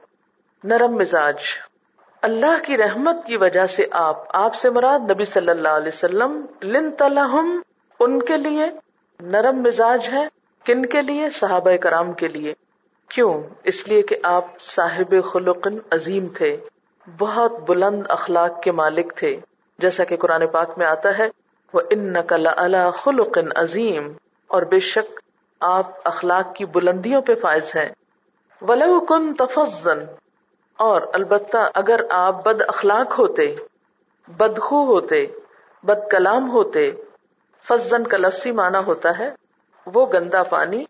[0.63, 1.35] نرم مزاج۔
[2.21, 6.45] اللہ کی رحمت کی وجہ سے آپ آپ سے مراد نبی صلی اللہ علیہ وسلم
[6.61, 7.61] لن تلحم
[7.99, 8.63] ان کے لیے
[9.19, 10.27] نرم مزاج ہے۔
[10.65, 12.53] کن کے لیے؟ صحابہ کرام کے لیے۔
[13.09, 16.57] کیوں؟ اس لیے کہ آپ صاحب خلق عظیم تھے،
[17.19, 19.37] بہت بلند اخلاق کے مالک تھے۔
[19.77, 21.29] جیسا کہ قرآن پاک میں آتا ہے
[21.73, 24.11] وہ ان نقل اللہ خلق عظیم
[24.47, 25.19] اور بے شک
[25.59, 27.89] آپ اخلاق کی بلندیوں پہ فائز ہیں۔
[28.61, 29.99] ولو کن تفزن
[30.77, 33.55] اور البتہ اگر آپ بد اخلاق ہوتے
[34.27, 35.25] بدخو ہوتے،
[35.83, 36.91] بد کلام ہوتے
[37.67, 39.29] فضن کا لفظی معنی ہوتا ہے،
[39.85, 40.83] وہ گندا پانی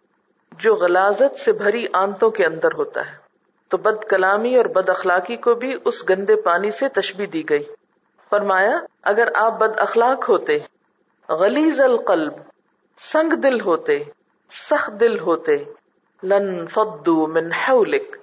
[0.51, 3.23] جو غلازت سے بھری آنتوں کے اندر ہوتا ہے۔
[3.69, 7.63] تو بد کلامی اور بد اخلاقی کو بھی اس گندے پانی سے تشبی دی گئی۔
[8.29, 10.59] فرمایا، اگر آپ بد اخلاق ہوتے
[11.29, 12.33] غلیز القلب،
[12.99, 14.03] سنگ دل ہوتے
[14.51, 15.63] سخت دل ہوتے۔
[16.23, 18.17] لن فدو من حولک۔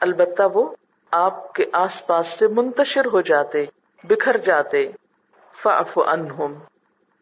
[0.00, 0.74] البتہ وہ
[1.10, 3.64] آپ کے آس پاس سے منتشر ہو جاتے،
[4.04, 4.90] بکھر جاتے۔
[5.54, 6.54] فاف انہم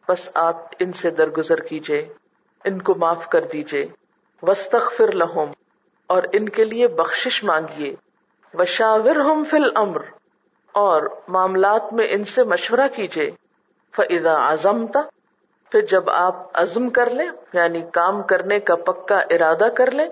[0.09, 2.13] بس آپ ان سے درگزر کیجیے
[2.63, 3.87] ان کو معاف کر دیجیے
[4.41, 5.51] وسطر لہم
[6.07, 7.95] اور ان کے لیے بخشش مانگیے۔
[8.53, 10.01] وشاور ہم فل امر
[10.71, 13.31] اور معاملات میں ان سے مشورہ کیجیے
[13.95, 14.87] فضا اعظم
[15.71, 20.05] پھر جب آپ عزم کر لیں یعنی کام کرنے کا پکا ارادہ کر لیں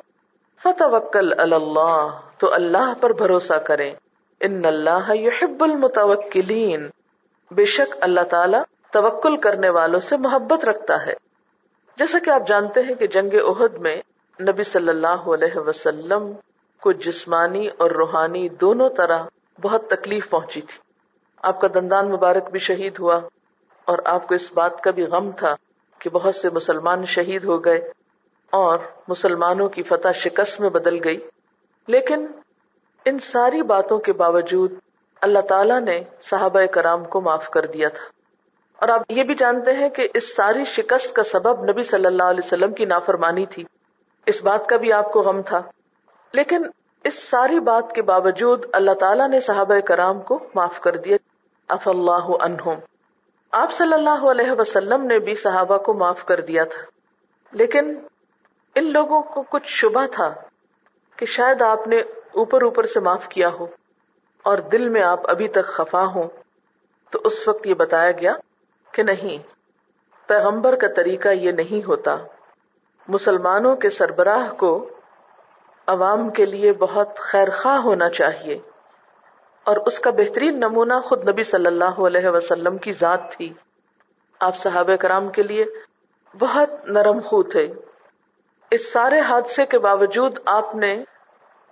[0.64, 3.94] فتح وکل اللہ تو اللہ پر بھروسہ کریں۔
[4.40, 6.90] ان اللہ یحب المتوکلین۔
[7.52, 8.58] بے شک اللہ تعالی
[8.92, 11.14] توکل کرنے والوں سے محبت رکھتا ہے۔
[11.98, 14.02] جیسا کہ آپ جانتے ہیں کہ جنگ عہد میں
[14.42, 16.32] نبی صلی اللہ علیہ وسلم
[16.82, 19.24] کو جسمانی اور روحانی دونوں طرح
[19.62, 20.80] بہت تکلیف پہنچی تھی۔
[21.44, 23.20] آپ کا دندان مبارک بھی شہید ہوا۔
[23.90, 25.56] اور آپ کو اس بات کا بھی غم تھا
[26.00, 27.92] کہ بہت سے مسلمان شہید ہو گئے
[28.52, 31.28] اور مسلمانوں کی فتح شکست میں بدل گئی۔
[31.88, 32.28] لیکن
[33.06, 34.74] ان ساری باتوں کے باوجود
[35.22, 38.04] اللہ تعالیٰ نے صحابہ کرام کو معاف کر دیا تھا۔
[38.80, 42.24] اور آپ یہ بھی جانتے ہیں کہ اس ساری شکست کا سبب نبی صلی اللہ
[42.24, 43.64] علیہ وسلم کی نافرمانی تھی۔
[44.26, 45.62] اس بات کا بھی آپ کو غم تھا۔
[46.34, 46.62] لیکن
[47.04, 51.18] اس ساری بات کے باوجود اللہ تعالیٰ نے صحابہ کرام کو معاف کر دیا۔
[51.68, 52.74] اف اللہ عنہم۔
[53.52, 56.82] آپ صلی اللہ علیہ وسلم نے بھی صحابہ کو معاف کر دیا تھا۔
[57.52, 58.00] لیکن
[58.76, 60.34] ان لوگوں کو کچھ شبہ تھا
[61.16, 61.98] کہ شاید آپ نے
[62.34, 63.68] اوپر اوپر سے معاف کیا ہو
[64.44, 66.24] اور دل میں آپ ابھی تک خفا ہوں۔
[67.12, 68.34] تو اس وقت یہ بتایا گیا
[68.92, 69.38] کہ نہیں،
[70.28, 72.18] پیغمبر کا طریقہ یہ نہیں ہوتا۔
[73.08, 74.90] مسلمانوں کے سربراہ کو
[75.88, 78.60] عوام کے لیے بہت خیر خواہ ہونا چاہیے۔
[79.70, 83.54] اور اس کا بہترین نمونہ خود نبی صلی اللہ علیہ وسلم کی ذات تھی۔
[84.40, 85.66] آپ صحابہ کرام کے لیے
[86.40, 87.74] بہت نرم خو تھے۔
[88.72, 91.04] اس سارے حادثے کے باوجود آپ نے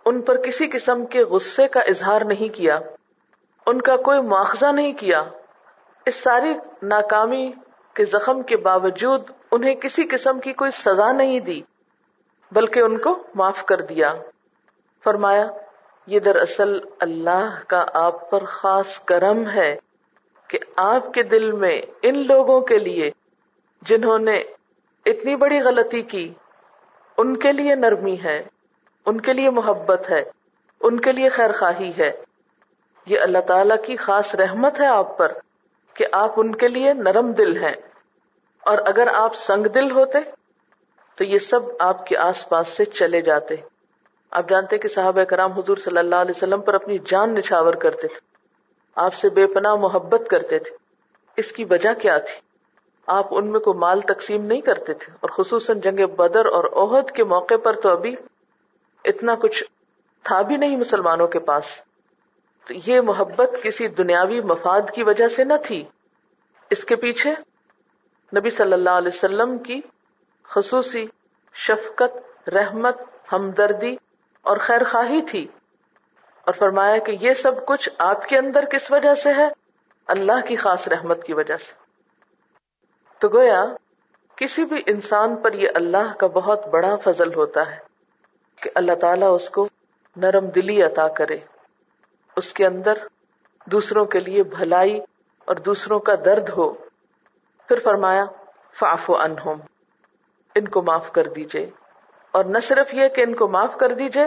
[0.05, 2.79] ان پر کسی قسم کے غصے کا اظہار نہیں کیا۔
[3.65, 5.23] ان کا کوئی مواخذہ نہیں کیا۔
[6.05, 7.51] اس ساری ناکامی
[7.93, 11.61] کے زخم کے باوجود انہیں کسی قسم کی کوئی سزا نہیں دی،
[12.51, 14.13] بلکہ ان کو معاف کر دیا۔
[15.03, 15.47] فرمایا
[16.07, 19.75] یہ دراصل اللہ کا آپ پر خاص کرم ہے
[20.47, 23.11] کہ آپ کے دل میں ان لوگوں کے لیے
[23.81, 24.37] جنہوں نے
[25.05, 26.33] اتنی بڑی غلطی کی،
[27.17, 28.43] ان کے لیے نرمی ہے،
[29.05, 30.23] ان کے لیے محبت ہے،
[30.81, 32.11] ان کے لیے خیر خواہی ہے۔
[33.05, 35.31] یہ اللہ تعالی کی خاص رحمت ہے آپ پر
[35.93, 37.75] کہ آپ ان کے لیے نرم دل ہیں۔
[38.59, 40.17] اور اگر آپ سنگ دل ہوتے،
[41.15, 43.55] تو یہ سب آپ کے آس پاس سے چلے جاتے۔
[44.31, 48.07] آپ جانتے کہ صحابہ کرام حضور صلی اللہ علیہ وسلم پر اپنی جان نچھاور کرتے
[48.07, 48.19] تھے۔
[48.95, 50.75] آپ سے بے پناہ محبت کرتے تھے۔
[51.37, 52.41] اس کی وجہ کیا تھی؟
[53.07, 57.11] آپ ان میں کو مال تقسیم نہیں کرتے تھے اور خصوصاً جنگ بدر اور عہد
[57.11, 58.15] کے موقع پر تو ابھی
[59.05, 59.63] اتنا کچھ
[60.23, 61.63] تھا بھی نہیں مسلمانوں کے پاس۔
[62.67, 65.83] تو یہ محبت کسی دنیاوی مفاد کی وجہ سے نہ تھی۔
[66.69, 67.31] اس کے پیچھے
[68.37, 69.81] نبی صلی اللہ علیہ وسلم کی
[70.43, 71.05] خصوصی
[71.53, 73.01] شفقت، رحمت،
[73.33, 73.95] ہمدردی
[74.47, 75.47] اور خیر خواہی تھی
[76.41, 79.47] اور فرمایا کہ یہ سب کچھ آپ کے اندر کس وجہ سے ہے؟
[80.07, 81.73] اللہ کی خاص رحمت کی وجہ سے۔
[83.19, 83.65] تو گویا،
[84.35, 87.77] کسی بھی انسان پر یہ اللہ کا بہت بڑا فضل ہوتا ہے
[88.61, 89.69] کہ اللہ تعالیٰ اس کو
[90.15, 91.37] نرم دلی عطا کرے۔
[92.35, 92.93] اس کے اندر
[93.65, 94.99] دوسروں کے لیے بھلائی
[95.45, 96.73] اور دوسروں کا درد ہو۔
[97.67, 98.25] پھر فرمایا
[98.73, 99.57] فاف و انہم
[100.55, 101.69] ان کو معاف کر دیجیے۔
[102.37, 104.25] اور نہ صرف یہ کہ ان کو معاف کر دیجیے،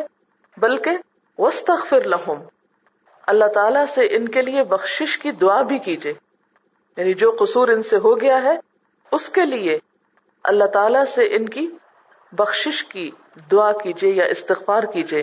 [0.57, 0.97] بلکہ
[1.39, 2.43] وسطر لہم
[3.27, 6.13] اللہ تعالی سے ان کے لیے بخشش کی دعا بھی کیجیے
[6.97, 8.57] یعنی جو قصور ان سے ہو گیا ہے،
[9.13, 9.79] اس کے لیے
[10.45, 11.67] اللہ تعالی سے ان کی
[12.33, 13.11] بخشش کی
[13.53, 15.23] دعا کیجیے یا استغفار کیجیے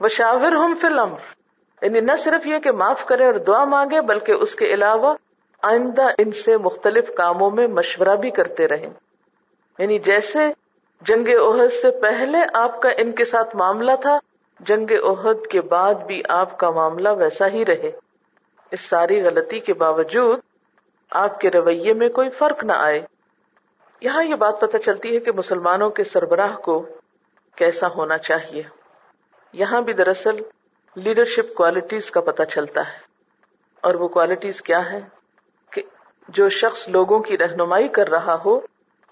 [0.00, 1.14] وہ شاور ہم فلم
[1.82, 5.14] یعنی نہ صرف یہ کہ معاف کرے اور دعا مانگے بلکہ اس کے علاوہ
[5.62, 8.88] آئندہ ان سے مختلف کاموں میں مشورہ بھی کرتے رہے
[9.78, 10.48] یعنی جیسے
[11.00, 14.18] جنگ عہد سے پہلے آپ کا ان کے ساتھ معاملہ تھا۔
[14.60, 17.90] جنگ عہد کے بعد بھی آپ کا معاملہ ویسا ہی رہے۔
[18.70, 20.38] اس ساری غلطی کے باوجود
[21.10, 23.06] آپ کے رویے میں کوئی فرق نہ آئے۔
[24.00, 26.86] یہاں یہ بات پتہ چلتی ہے کہ مسلمانوں کے سربراہ کو
[27.56, 28.62] کیسا ہونا چاہیے۔
[29.52, 30.36] یہاں بھی دراصل
[30.94, 32.98] لیڈرشپ کوالٹیز کا پتہ چلتا ہے۔
[33.80, 35.00] اور وہ کوالٹیز کیا ہے
[35.70, 35.82] کہ
[36.28, 38.60] جو شخص لوگوں کی رہنمائی کر رہا ہو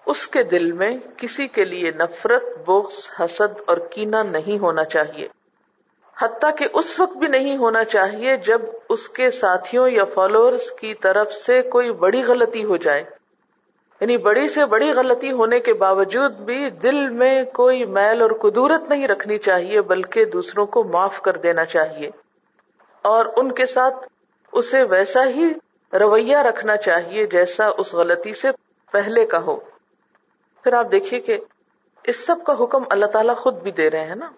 [0.07, 5.29] اس کے دل میں کسی کے لیے نفرت بوکس حسد اور کینا نہیں ہونا چاہیے۔
[6.23, 10.95] حتیٰ کہ اس وقت بھی نہیں ہونا چاہیے جب اس کے ساتھیوں یا فالوورز کی
[10.95, 13.05] طرف سے کوئی بڑی غلطی ہو جائے۔
[14.01, 18.89] یعنی بڑی سے بڑی غلطی ہونے کے باوجود بھی دل میں کوئی میل اور قدورت
[18.89, 22.11] نہیں رکھنی چاہیے، بلکہ دوسروں کو معاف کر دینا چاہیے۔
[23.03, 23.97] اور ان کے ساتھ
[24.53, 25.53] اسے ویسا ہی
[25.93, 28.49] رویہ رکھنا چاہیے جیسا اس غلطی سے
[28.93, 29.61] پہلے کا ہو۔
[30.65, 31.39] پھر آپ دیکھیے کہ
[32.05, 34.31] اس سب کا حکم اللہ تعالیٰ خود بھی دے رہے ہیں نا۔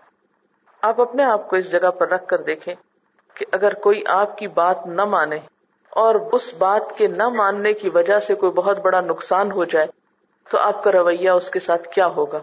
[0.83, 2.75] آپ اپنے آپ کو اس جگہ پر رکھ کر دیکھیں
[3.35, 5.37] کہ اگر کوئی آپ کی بات نہ مانے
[5.91, 9.87] اور اس بات کے نہ ماننے کی وجہ سے کوئی بہت بڑا نقصان ہو جائے
[10.51, 12.39] تو آپ کا رویہ اس کے ساتھ کیا ہوگا؟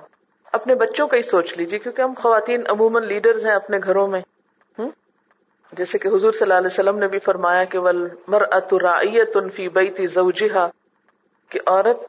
[0.51, 4.21] اپنے بچوں کا ہی سوچ لیجیے کیونکہ ہم خواتین عموماً لیڈرز ہیں اپنے گھروں میں۔
[5.71, 9.69] جیسے کہ حضور صلی اللہ علیہ وسلم نے بھی فرمایا کہ ول مر اترائیت فی
[9.69, 10.67] بیتی زوجہا
[11.49, 12.05] کہ عورت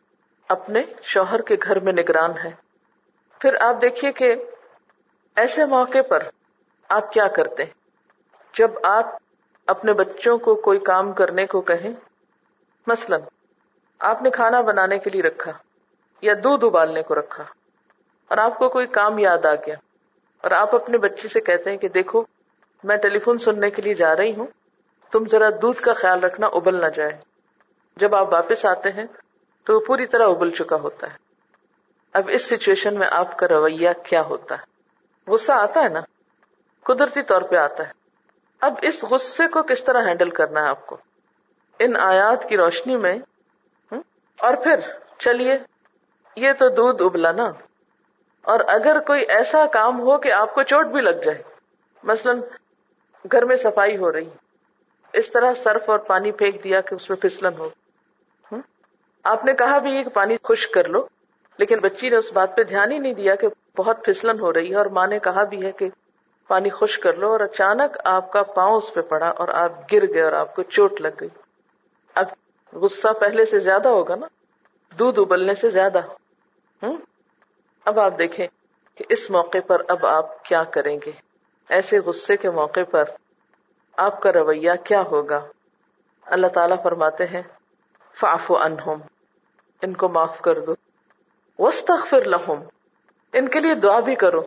[0.50, 2.50] اپنے شوہر کے گھر میں نگران ہے
[3.40, 4.34] پھر آپ دیکھیے کہ
[5.36, 6.22] ایسے موقع پر
[6.90, 7.64] آپ کیا کرتے
[8.54, 9.14] جب آپ
[9.68, 11.92] اپنے بچوں کو کوئی کام کرنے کو کہیں،
[12.86, 13.16] مثلا
[14.00, 15.52] آپ نے کھانا بنانے کے لیے رکھا
[16.22, 17.44] یا دودھ ابالنے کو رکھا
[18.30, 19.74] اور آپ کو کوئی کام یاد آ گیا
[20.44, 22.22] اور آپ اپنے بچے سے کہتے ہیں کہ دیکھو،
[22.84, 24.46] میں ٹیلی فون سننے کے لیے جا رہی ہوں،
[25.12, 27.16] تم ذرا دودھ کا خیال رکھنا، ابل نہ جائے۔
[27.96, 29.06] جب آپ واپس آتے ہیں
[29.64, 31.16] تو وہ پوری طرح ابل چکا ہوتا ہے۔
[32.12, 34.74] اب اس سچویشن میں آپ کا رویہ کیا ہوتا ہے؟
[35.30, 36.00] غصہ آتا ہے نا؟
[36.82, 37.92] قدرتی طور پہ آتا ہے۔
[38.60, 40.96] اب اس غصے کو کس طرح ہینڈل کرنا ہے آپ کو؟
[41.78, 43.18] ان آیات کی روشنی میں
[44.38, 44.76] اور پھر
[45.18, 45.58] چلیے،
[46.36, 47.44] یہ تو دودھ ابلا نا۔
[48.42, 51.42] اور اگر کوئی ایسا کام ہو کہ آپ کو چوٹ بھی لگ جائے،
[52.02, 52.32] مثلا
[53.32, 54.30] گھر میں صفائی ہو رہی،
[55.12, 57.70] اس طرح سرف اور پانی پھینک دیا کہ اس میں پھسلن ہو۔
[59.24, 61.06] آپ نے کہا بھی کہ پانی خشک کر لو،
[61.58, 64.70] لیکن بچی نے اس بات پہ دھیان ہی نہیں دیا کہ بہت پھسلن ہو رہی
[64.70, 65.88] ہے اور ماں نے کہا بھی ہے کہ
[66.48, 70.14] پانی خشک کر لو اور اچانک آپ کا پاؤں اس پہ پڑا اور آپ گر
[70.14, 71.28] گئے اور آپ کو چوٹ لگ گئی۔
[72.14, 72.24] اب
[72.72, 74.26] غصہ پہلے سے زیادہ ہوگا نا؟
[74.98, 76.00] دودھ ابلنے سے زیادہ۔
[76.82, 76.96] ہوں
[77.84, 78.46] اب آپ دیکھیں
[78.94, 81.12] کہ اس موقع پر اب آپ کیا کریں گے۔
[81.68, 83.04] ایسے غصے کے موقع پر
[83.96, 85.40] آپ کا رویہ کیا ہوگا؟
[86.26, 87.42] اللہ تعالیٰ فرماتے ہیں
[88.20, 89.00] فاف انہم
[89.84, 90.74] ان کو معاف کر دو۔
[91.58, 92.62] وسطر لہم
[93.32, 94.42] ان کے لیے دعا بھی کرو۔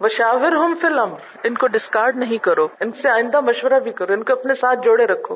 [0.00, 4.24] وشاور ہم فلم ان کو ڈسکارڈ نہیں کرو۔ ان سے آئندہ مشورہ بھی کرو۔ ان
[4.24, 5.34] کو اپنے ساتھ جوڑے رکھو۔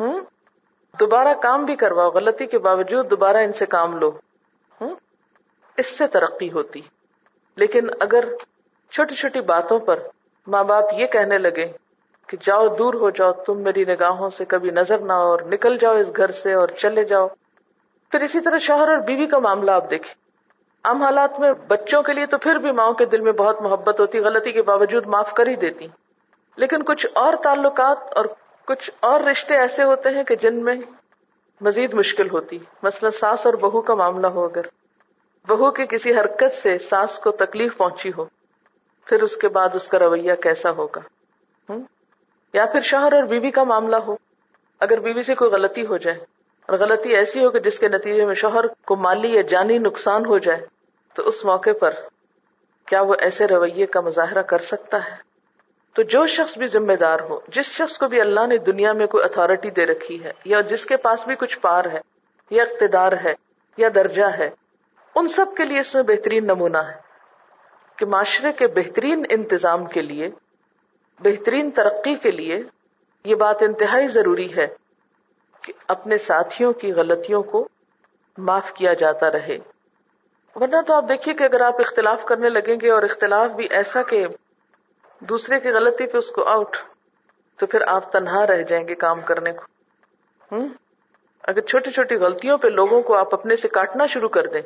[0.00, 0.20] ہوں؟
[1.00, 4.10] دوبارہ کام بھی کرواؤ۔ غلطی کے باوجود دوبارہ ان سے کام لو۔
[4.80, 4.94] ہوں؟
[5.76, 6.80] اس سے ترقی ہوتی۔
[7.56, 8.24] لیکن اگر
[8.90, 9.98] چھوٹی چھوٹی باتوں پر
[10.46, 11.72] ماں باپ یہ کہنے لگے
[12.26, 15.96] کہ جاؤ دور ہو جاؤ، تم میری نگاہوں سے کبھی نظر نہ اور نکل جاؤ
[15.96, 17.28] اس گھر سے اور چلے جاؤ۔
[18.10, 20.14] پھر اسی طرح شوہر اور بیوی کا معاملہ آپ دیکھیں۔
[20.84, 24.00] عام حالات میں بچوں کے لیے تو پھر بھی ماؤں کے دل میں بہت محبت
[24.00, 25.86] ہوتی، غلطی کے باوجود معاف کر ہی دیتی۔
[26.56, 28.24] لیکن کچھ اور تعلقات اور
[28.66, 30.74] کچھ اور رشتے ایسے ہوتے ہیں کہ جن میں
[31.60, 34.60] مزید مشکل ہوتی۔ مثلا ساس اور بہو کا معاملہ ہو اگر
[35.48, 38.24] بہو کی کسی حرکت سے ساس کو تکلیف پہنچی ہو،
[39.06, 41.00] پھر اس کے بعد اس کا رویہ کیسا ہوگا؟
[42.52, 44.16] یا پھر شوہر اور بیوی کا معاملہ ہو،
[44.80, 46.35] اگر بیوی سے کوئی غلطی ہو جائے۔
[46.68, 50.26] اور غلطی ایسی ہو کہ جس کے نتیجے میں شوہر کو مالی یا جانی نقصان
[50.26, 50.66] ہو جائے،
[51.16, 51.94] تو اس موقع پر
[52.86, 55.14] کیا وہ ایسے رویے کا مظاہرہ کر سکتا ہے؟
[55.96, 59.06] تو جو شخص بھی ذمہ دار ہو، جس شخص کو بھی اللہ نے دنیا میں
[59.06, 62.00] کوئی اتارٹی دے رکھی ہے، یا جس کے پاس بھی کچھ پار ہے،
[62.50, 63.34] یا اقتدار ہے،
[63.78, 64.50] یا درجہ ہے،
[65.14, 66.94] ان سب کے لیے اس میں بہترین نمونہ ہے
[67.96, 70.30] کہ معاشرے کے بہترین انتظام کے لیے،
[71.20, 72.62] بہترین ترقی کے لیے
[73.24, 74.66] یہ بات انتہائی ضروری ہے
[75.66, 77.68] کہ اپنے ساتھیوں کی غلطیوں کو
[78.38, 79.58] معاف کیا جاتا رہے۔
[80.54, 84.02] ورنہ تو آپ دیکھیے کہ اگر آپ اختلاف کرنے لگیں گے اور اختلاف بھی ایسا
[84.02, 84.26] کہ
[85.20, 86.76] دوسرے کی غلطی پہ اس کو آؤٹ
[87.56, 89.62] تو پھر آپ تنہا رہ جائیں گے کام کرنے کو۔
[90.52, 90.68] ہوں؟
[91.42, 94.62] اگر چھوٹی چھوٹی غلطیوں پہ لوگوں کو آپ اپنے سے کاٹنا شروع کر دیں،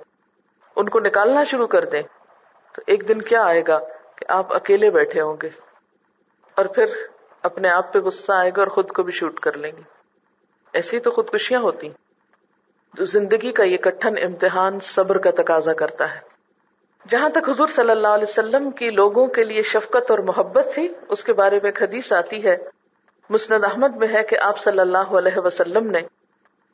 [0.76, 2.02] ان کو نکالنا شروع کر دیں،
[2.72, 3.78] تو ایک دن کیا آئے گا
[4.16, 5.48] کہ آپ اکیلے بیٹھے ہوں گے
[6.54, 6.84] اور پھر
[7.42, 9.99] اپنے آپ پہ غصہ آئے گا اور خود کو بھی شوٹ کر لیں گے۔
[10.72, 11.88] ایسی تو خودکشیاں ہوتی
[12.94, 16.20] جو زندگی کا یہ کٹھن امتحان صبر کا تقاضا کرتا ہے۔
[17.08, 20.88] جہاں تک حضور صلی اللہ علیہ وسلم کی لوگوں کے لیے شفقت اور محبت تھی،
[21.08, 22.56] اس کے بارے میں حدیث آتی ہے۔
[23.30, 26.00] مسند احمد میں ہے کہ آپ صلی اللہ علیہ وسلم نے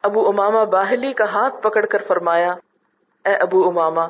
[0.02, 2.52] ابو اماما باہلی کا ہاتھ پکڑ کر فرمایا،
[3.24, 4.06] اے ابو اماما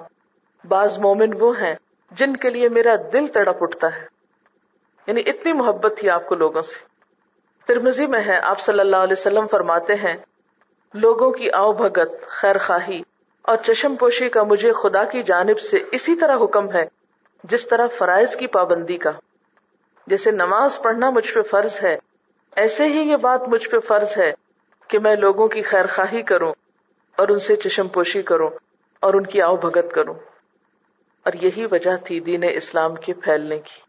[0.68, 1.74] بعض مومن وہ ہیں
[2.10, 4.06] جن کے لیے میرا دل تڑپ اٹھتا ہے۔
[5.06, 6.95] یعنی اتنی محبت تھی آپ کو لوگوں سے۔
[7.66, 10.16] ترمزی میں ہے، آپ صلی اللہ علیہ وسلم فرماتے ہیں،
[10.94, 13.02] لوگوں کی آؤ بھگت، خیر خواہی،
[13.42, 16.84] اور چشم پوشی کا مجھے خدا کی جانب سے اسی طرح حکم ہے،
[17.44, 19.10] جس طرح فرائض کی پابندی کا۔
[20.06, 21.98] جیسے نماز پڑھنا مجھ پہ فرض ہے،
[22.56, 24.32] ایسے ہی یہ بات مجھ پہ فرض ہے
[24.88, 26.52] کہ میں لوگوں کی خیر خواہی کروں،
[27.16, 28.50] اور ان سے چشم پوشی کروں،
[29.00, 30.14] اور ان کی آؤ بھگت کروں۔
[31.26, 33.80] اور یہی وجہ تھی دین اسلام کے پھیلنے کی۔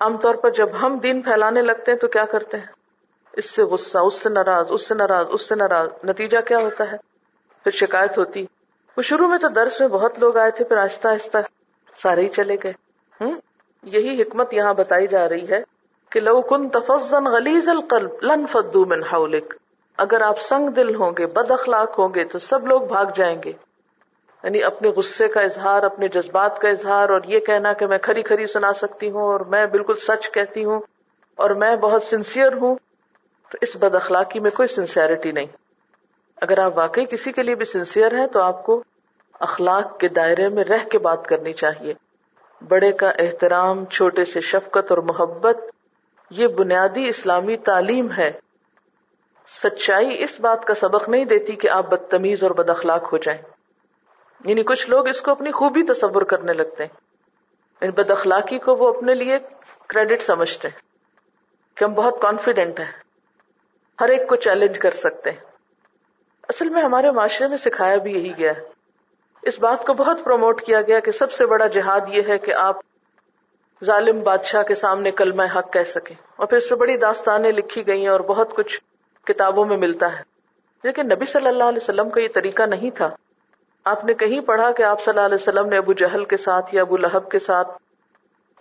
[0.00, 2.75] عام طور پر جب ہم دین پھیلانے لگتے ہیں تو کیا کرتے ہیں؟
[3.36, 6.92] اس سے غصہ، اس سے ناراض، اس سے ناراض، اس سے ناراض۔ نتیجہ کیا ہوتا
[6.92, 6.96] ہے؟
[7.64, 8.46] پھر شکایت ہوتی۔
[8.96, 11.38] وہ شروع میں تو درس میں بہت لوگ آئے تھے، پھر آہستہ آہستہ
[12.02, 12.72] سارے ہی چلے گئے۔
[13.20, 13.34] ہوں
[13.82, 15.62] یہی حکمت یہاں بتائی جا رہی ہے
[16.10, 19.54] کہ لو کن تفزن غلیز القلب لن فدو من حولک۔
[19.98, 23.42] اگر آپ سنگ دل ہوں گے، بد اخلاق ہوں گے، تو سب لوگ بھاگ جائیں
[23.44, 23.52] گے۔
[24.42, 28.22] یعنی اپنے غصے کا اظہار، اپنے جذبات کا اظہار، اور یہ کہنا کہ میں کھری
[28.22, 30.80] کھری سنا سکتی ہوں، اور میں بالکل سچ کہتی ہوں،
[31.36, 32.74] اور میں بہت سنسیئر ہوں۔
[33.50, 35.46] تو اس بد اخلاقی میں کوئی سنسیئرٹی نہیں۔
[36.36, 38.84] اگر آپ واقعی کسی کے لیے بھی سنسیئر ہیں تو آپ کو
[39.40, 41.94] اخلاق کے دائرے میں رہ کے بات کرنی چاہیے۔
[42.68, 45.56] بڑے کا احترام، چھوٹے سے شفقت اور محبت،
[46.30, 48.32] یہ بنیادی اسلامی تعلیم ہے۔
[49.48, 53.42] سچائی اس بات کا سبق نہیں دیتی کہ آپ بدتمیز اور بد اخلاق ہو جائیں۔
[54.44, 56.96] یعنی کچھ لوگ اس کو اپنی خوبی تصور کرنے لگتے ہیں۔
[57.80, 59.38] یعنی بد اخلاقی کو وہ اپنے لیے
[59.86, 60.80] کریڈٹ سمجھتے ہیں
[61.76, 63.05] کہ ہم بہت کانفیڈینٹ ہیں۔
[64.00, 65.38] ہر ایک کو چیلنج کر سکتے ہیں۔
[66.48, 68.60] اصل میں ہمارے معاشرے میں سکھایا بھی یہی گیا ہے۔
[69.42, 72.52] اس بات کو بہت پروموٹ کیا گیا کہ سب سے بڑا جہاد یہ ہے کہ
[72.52, 72.76] آپ
[73.84, 77.86] ظالم بادشاہ کے سامنے کلمہ حق کہہ سکیں۔ اور پھر اس پہ بڑی داستانیں لکھی
[77.86, 78.80] گئی ہیں اور بہت کچھ
[79.24, 80.22] کتابوں میں ملتا ہے۔
[80.84, 83.08] لیکن نبی صلی اللہ علیہ وسلم کا یہ طریقہ نہیں تھا۔
[83.84, 86.74] آپ نے کہیں پڑھا کہ آپ صلی اللہ علیہ وسلم نے ابو جہل کے ساتھ
[86.74, 87.68] یا ابو لہب کے ساتھ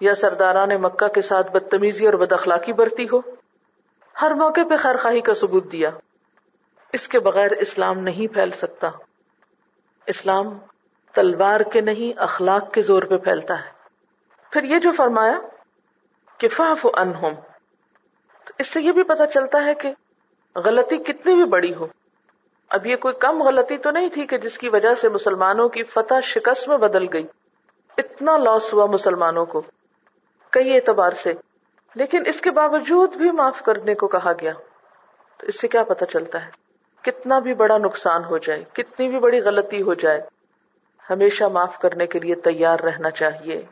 [0.02, 3.22] یا سرداران مکہ کے ساتھ بدتمیزی اور بد اخلاقی برتی ہو۔
[4.22, 5.90] ہر موقع پہ خیر خواہی کا ثبوت دیا۔
[6.94, 8.90] اس کے بغیر اسلام نہیں پھیل سکتا۔
[10.06, 10.58] اسلام
[11.14, 13.72] تلوار کے نہیں، اخلاق کے زور پہ پھیلتا ہے۔
[14.52, 15.40] پھر یہ جو فرمایا
[16.38, 17.34] کہ فاف انہم
[18.58, 19.94] اس سے یہ بھی پتا چلتا ہے کہ
[20.56, 21.88] غلطی کتنی بھی بڑی ہو۔
[22.70, 25.84] اب یہ کوئی کم غلطی تو نہیں تھی کہ جس کی وجہ سے مسلمانوں کی
[25.84, 27.28] فتح شکست میں بدل گئی۔
[27.98, 29.62] اتنا لاس ہوا مسلمانوں کو۔
[30.50, 31.34] کئی اعتبار سے
[31.96, 34.52] لیکن اس کے باوجود بھی معاف کرنے کو کہا گیا۔
[35.38, 36.50] تو اس سے کیا پتا چلتا ہے؟
[37.02, 40.22] کتنا بھی بڑا نقصان ہو جائے، کتنی بھی بڑی غلطی ہو جائے،
[41.10, 43.66] ہمیشہ معاف کرنے کے لیے تیار رہنا چاہیے۔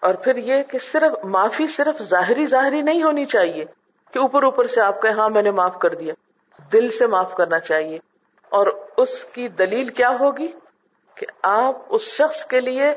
[0.00, 3.64] اور پھر یہ کہ صرف معافی صرف ظاہری ظاہری نہیں ہونی چاہیے
[4.12, 6.14] کہ اوپر اوپر سے آپ کہیں ہاں میں نے معاف کر دیا۔
[6.72, 7.98] دل سے معاف کرنا چاہیے۔
[8.48, 8.66] اور
[8.96, 10.48] اس کی دلیل کیا ہوگی؟
[11.14, 12.90] کہ آپ اس شخص کے لیے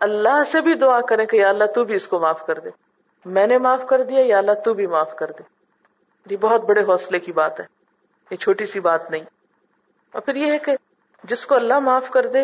[0.00, 2.89] اللہ سے بھی دعا کریں کہ یا اللہ تو بھی اس کو معاف کر دے۔
[3.24, 5.42] میں نے معاف کر دیا یا اللہ تو بھی معاف کر دے۔
[6.30, 7.64] یہ بہت بڑے حوصلے کی بات ہے۔
[8.30, 9.22] یہ چھوٹی سی بات نہیں۔
[10.12, 10.76] اور پھر یہ ہے کہ
[11.24, 12.38] جس کو اللہ معاف کر دے،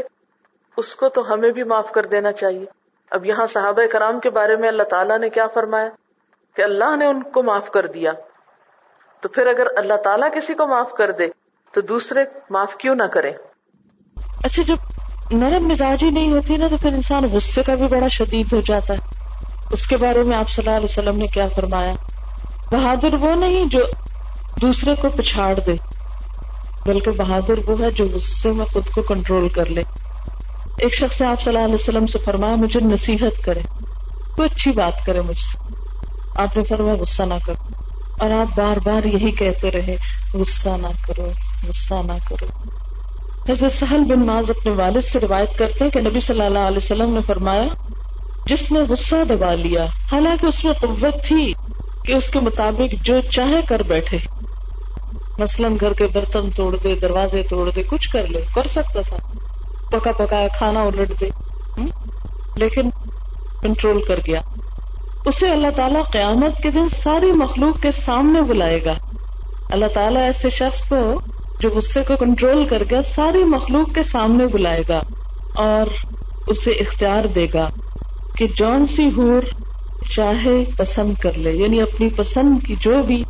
[0.76, 2.64] اس کو تو ہمیں بھی معاف کر دینا چاہیے۔
[3.10, 5.88] اب یہاں صحابہ کرام کے بارے میں اللہ تعالیٰ نے کیا فرمایا؟
[6.56, 8.12] کہ اللہ نے ان کو معاف کر دیا۔
[9.20, 11.26] تو پھر اگر اللہ تعالیٰ کسی کو معاف کر دے،
[11.72, 13.30] تو دوسرے معاف کیوں نہ کرے
[14.44, 14.76] اچھا جب
[15.32, 18.94] نرم مزاجی نہیں ہوتی نا، تو پھر انسان غصے کا بھی بڑا شدید ہو جاتا
[18.94, 19.05] ہے۔
[19.70, 21.92] اس کے بارے میں آپ صلی اللہ علیہ وسلم نے کیا فرمایا؟
[22.72, 23.80] بہادر وہ نہیں جو
[24.62, 25.74] دوسرے کو پچھاڑ دے،
[26.86, 29.82] بلکہ بہادر وہ ہے جو غصے میں خود کو کنٹرول کر لے۔
[30.78, 33.62] ایک شخص نے آپ صلی اللہ علیہ وسلم سے فرمایا، مجھے نصیحت کرے،
[34.36, 35.74] کوئی اچھی بات کرے مجھ سے۔
[36.36, 37.82] آپ نے فرمایا، غصہ نہ کرو۔
[38.18, 39.96] اور آپ بار بار یہی کہتے رہے،
[40.34, 41.30] غصہ نہ کرو،
[41.68, 42.46] غصہ نہ کرو۔
[43.48, 46.76] حضرت سہل بن ماز اپنے والد سے روایت کرتے ہیں کہ نبی صلی اللہ علیہ
[46.76, 47.64] وسلم نے فرمایا
[48.46, 51.52] جس نے غصہ دبا لیا۔ حالانکہ اس میں قوت تھی
[52.04, 54.18] کہ اس کے مطابق جو چاہے کر بیٹھے۔
[55.38, 59.16] مثلا گھر کے برتن توڑ دے، دروازے توڑ دے، کچھ کر لے، کر سکتا تھا۔
[59.90, 61.26] پکا پکا کھانا الٹ دے۔
[62.56, 62.90] لیکن
[63.62, 64.38] کنٹرول کر گیا۔
[65.24, 68.92] اسے اللہ تعالیٰ قیامت کے دن ساری مخلوق کے سامنے بلائے گا۔
[69.70, 71.20] اللہ تعالیٰ ایسے شخص کو
[71.60, 75.00] جو غصے کو کنٹرول کر گیا، ساری مخلوق کے سامنے بلائے گا
[75.54, 75.86] اور
[76.46, 77.66] اسے اختیار دے گا۔
[78.38, 79.42] کہ جون سی ہور
[80.16, 83.22] چاہے پسند کر لے یعنی اپنی پسند کی جو بھی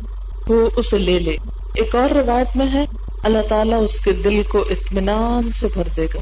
[0.49, 1.35] وہ اسے لے لے۔
[1.75, 2.83] ایک اور روایت میں ہے،
[3.23, 6.19] اللہ تعالیٰ اس کے دل کو اطمینان سے بھر دے گا۔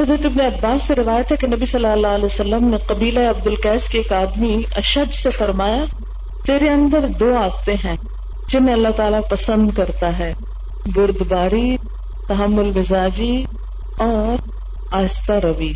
[0.00, 3.46] حضرت ابن عباس سے روایت ہے کہ نبی صلی اللہ علیہ وسلم نے قبیلہ عبد
[3.46, 5.84] القیس کے ایک آدمی اشد سے فرمایا،
[6.46, 7.96] تیرے اندر دو آتے ہیں،
[8.48, 10.30] جنہیں اللہ تعالیٰ پسند کرتا ہے،
[10.94, 11.76] بردباری،
[12.28, 13.42] تحمل مزاجی
[13.98, 14.36] اور
[14.92, 15.72] آہستہ روی۔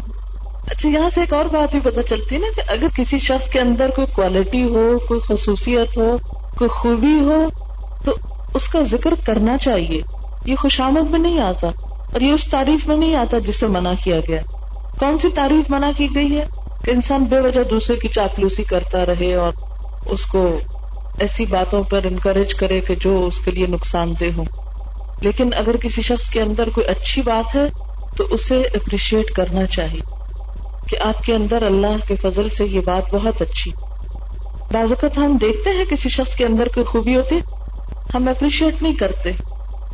[0.71, 3.49] اچھا یہاں سے ایک اور بات بھی پتہ چلتی ہے نا کہ اگر کسی شخص
[3.49, 6.17] کے اندر کوئی کوالٹی ہو، کوئی خصوصیت ہو،
[6.59, 7.47] کوئی خوبی ہو،
[8.05, 8.13] تو
[8.55, 10.01] اس کا ذکر کرنا چاہیے۔
[10.45, 11.67] یہ خوش آمد میں نہیں آتا
[12.13, 14.41] اور یہ اس تعریف میں نہیں آتا جس سے منع کیا گیا۔
[14.99, 16.45] کون سی تعریف منع کی گئی ہے
[16.85, 19.53] کہ انسان بے وجہ دوسرے کی چاپلوسی کرتا رہے اور
[20.07, 20.59] اس کو
[21.21, 24.43] ایسی باتوں پر انکریج کرے کہ جو اس کے لیے نقصان دہ ہو
[25.21, 27.65] لیکن اگر کسی شخص کے اندر کوئی اچھی بات ہے،
[28.17, 30.24] تو اسے اپریشیٹ کرنا چاہیے۔
[30.89, 33.73] کہ آپ کے اندر اللہ کے فضل سے یہ بات بہت اچھی۔
[34.73, 37.39] بعض اوقات ہم دیکھتے ہیں کسی شخص کے اندر کوئی خوبی ہوتی،
[38.15, 39.33] ہم اپریشیٹ نہیں کرتے۔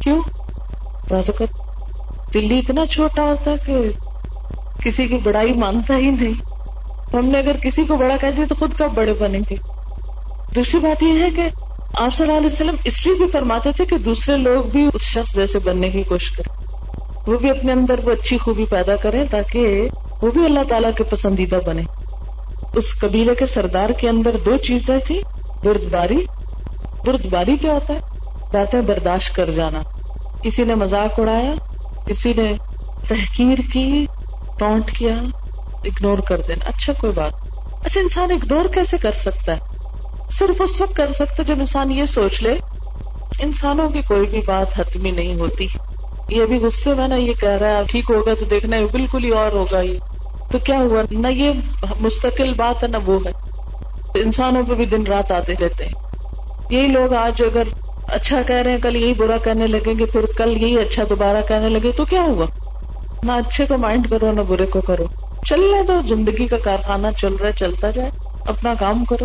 [0.03, 0.21] کیوں؟
[1.11, 1.71] بعض اوقات
[2.35, 3.75] دلی اتنا چھوٹا ہوتا کہ
[4.85, 6.33] کسی کی بڑائی مانتا ہی نہیں۔
[7.15, 9.57] ہم نے اگر کسی کو بڑا کہہ دیا تو خود کب بڑے بنیں گے؟
[10.57, 11.49] دوسری بات یہ ہے کہ
[11.99, 15.03] آپ صلی اللہ علیہ وسلم اس لیے بھی فرماتے تھے کہ دوسرے لوگ بھی اس
[15.03, 16.65] شخص جیسے بننے کی کوشش کریں۔
[17.27, 19.89] وہ بھی اپنے اندر وہ اچھی خوبی پیدا کریں تاکہ
[20.23, 21.83] وہ بھی اللہ تعالیٰ کے پسندیدہ بنے۔
[22.75, 25.21] اس قبیلے کے سردار کے اندر دو چیزیں تھی
[25.65, 26.27] بردباری
[27.07, 27.99] بردباری کیا ہوتا ہے؟
[28.53, 29.83] باتیں برداشت کر جانا۔
[30.43, 31.55] کسی نے مذاق اڑایا،
[32.07, 32.53] کسی نے
[33.09, 34.07] تحقیر کی
[34.59, 35.15] ٹونٹ کیا
[35.85, 37.33] اگنور کر دینا۔ اچھا کوئی بات۔
[37.85, 39.59] اچھا انسان اگنور کیسے کر سکتا ہے؟
[40.31, 42.53] صرف اس وقت کر سکتا جب انسان یہ سوچ لے،
[43.41, 45.67] انسانوں کی کوئی بھی بات حتمی نہیں ہوتی۔
[46.31, 49.25] یہ بھی غصے میں نا یہ کہہ رہا ہے، ٹھیک ہوگا تو دیکھنا ہے، بالکل
[49.25, 49.99] ہی اور ہوگا یہ۔
[50.53, 51.51] تو کیا ہوا؟ نہ یہ
[52.01, 53.31] مستقل بات ہے، نہ وہ ہے۔
[54.21, 55.93] انسانوں پہ بھی دن رات آتے رہتے ہیں۔
[56.71, 57.63] یہی لوگ آج اگر
[58.09, 61.41] اچھا کہہ رہے ہیں، کل یہی برا کرنے لگیں گے، پھر کل یہی اچھا دوبارہ
[61.49, 62.47] کہنے لگے تو کیا ہوا؟
[63.27, 65.05] نہ اچھے کو مائنڈ کرو، نہ برے کو کرو۔
[65.49, 68.11] چلنے دو زندگی کا کارخانہ چل رہا ہے، چلتا جائے،
[68.47, 69.25] اپنا کام کرو۔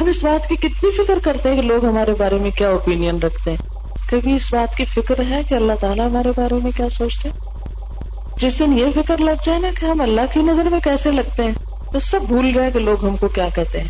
[0.00, 3.18] ہم اس بات کی کتنی فکر کرتے ہیں کہ لوگ ہمارے بارے میں کیا اوپین
[3.22, 3.58] رکھتے ہیں۔
[4.10, 7.44] کبھی اس بات کی فکر ہے کہ اللہ تعالیٰ ہمارے بارے میں کیا سوچتے ہیں؟
[8.40, 11.44] جس دن یہ فکر لگ جائے نا کہ ہم اللہ کی نظر میں کیسے لگتے
[11.44, 11.52] ہیں،
[11.92, 13.88] تو سب بھول جائے کہ لوگ ہم کو کیا کہتے ہیں۔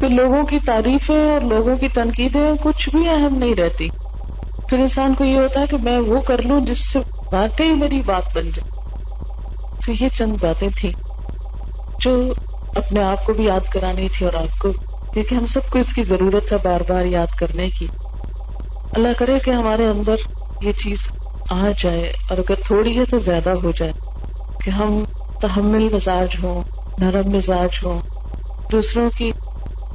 [0.00, 3.88] پھر لوگوں کی تعریفیں اور لوگوں کی تنقیدیں، کچھ بھی اہم نہیں رہتی۔
[4.68, 6.98] پھر انسان کو یہ ہوتا ہے کہ میں وہ کر لوں جس سے
[7.32, 8.74] واقعی میری بات بن جائے۔
[9.86, 10.92] تو یہ چند باتیں تھیں
[12.00, 12.32] جو
[12.74, 14.72] اپنے آپ کو بھی یاد کرانی تھی اور آپ کو،
[15.12, 17.86] کیونکہ ہم سب کو اس کی ضرورت ہے بار بار یاد کرنے کی۔
[18.94, 20.14] اللہ کرے کہ ہمارے اندر
[20.62, 21.08] یہ چیز
[21.48, 23.92] آ جائے اور اگر تھوڑی ہے تو زیادہ ہو جائے
[24.60, 25.02] کہ ہم
[25.40, 26.62] تحمل مزاج ہوں،
[26.98, 28.00] نرم مزاج ہوں،
[28.70, 29.30] دوسروں کی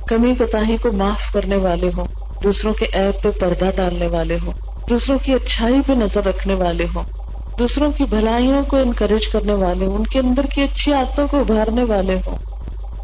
[0.08, 2.06] کمی کوتا کو معاف کرنے والے ہوں،
[2.42, 4.52] دوسروں کے ایپ پہ پردہ ڈالنے والے ہوں،
[4.90, 7.04] دوسروں کی اچھائی پہ نظر رکھنے والے ہوں،
[7.58, 11.40] دوسروں کی بھلائیوں کو انکریج کرنے والے ہوں، ان کے اندر کی اچھی عادتوں کو
[11.40, 12.36] ابھارنے والے ہوں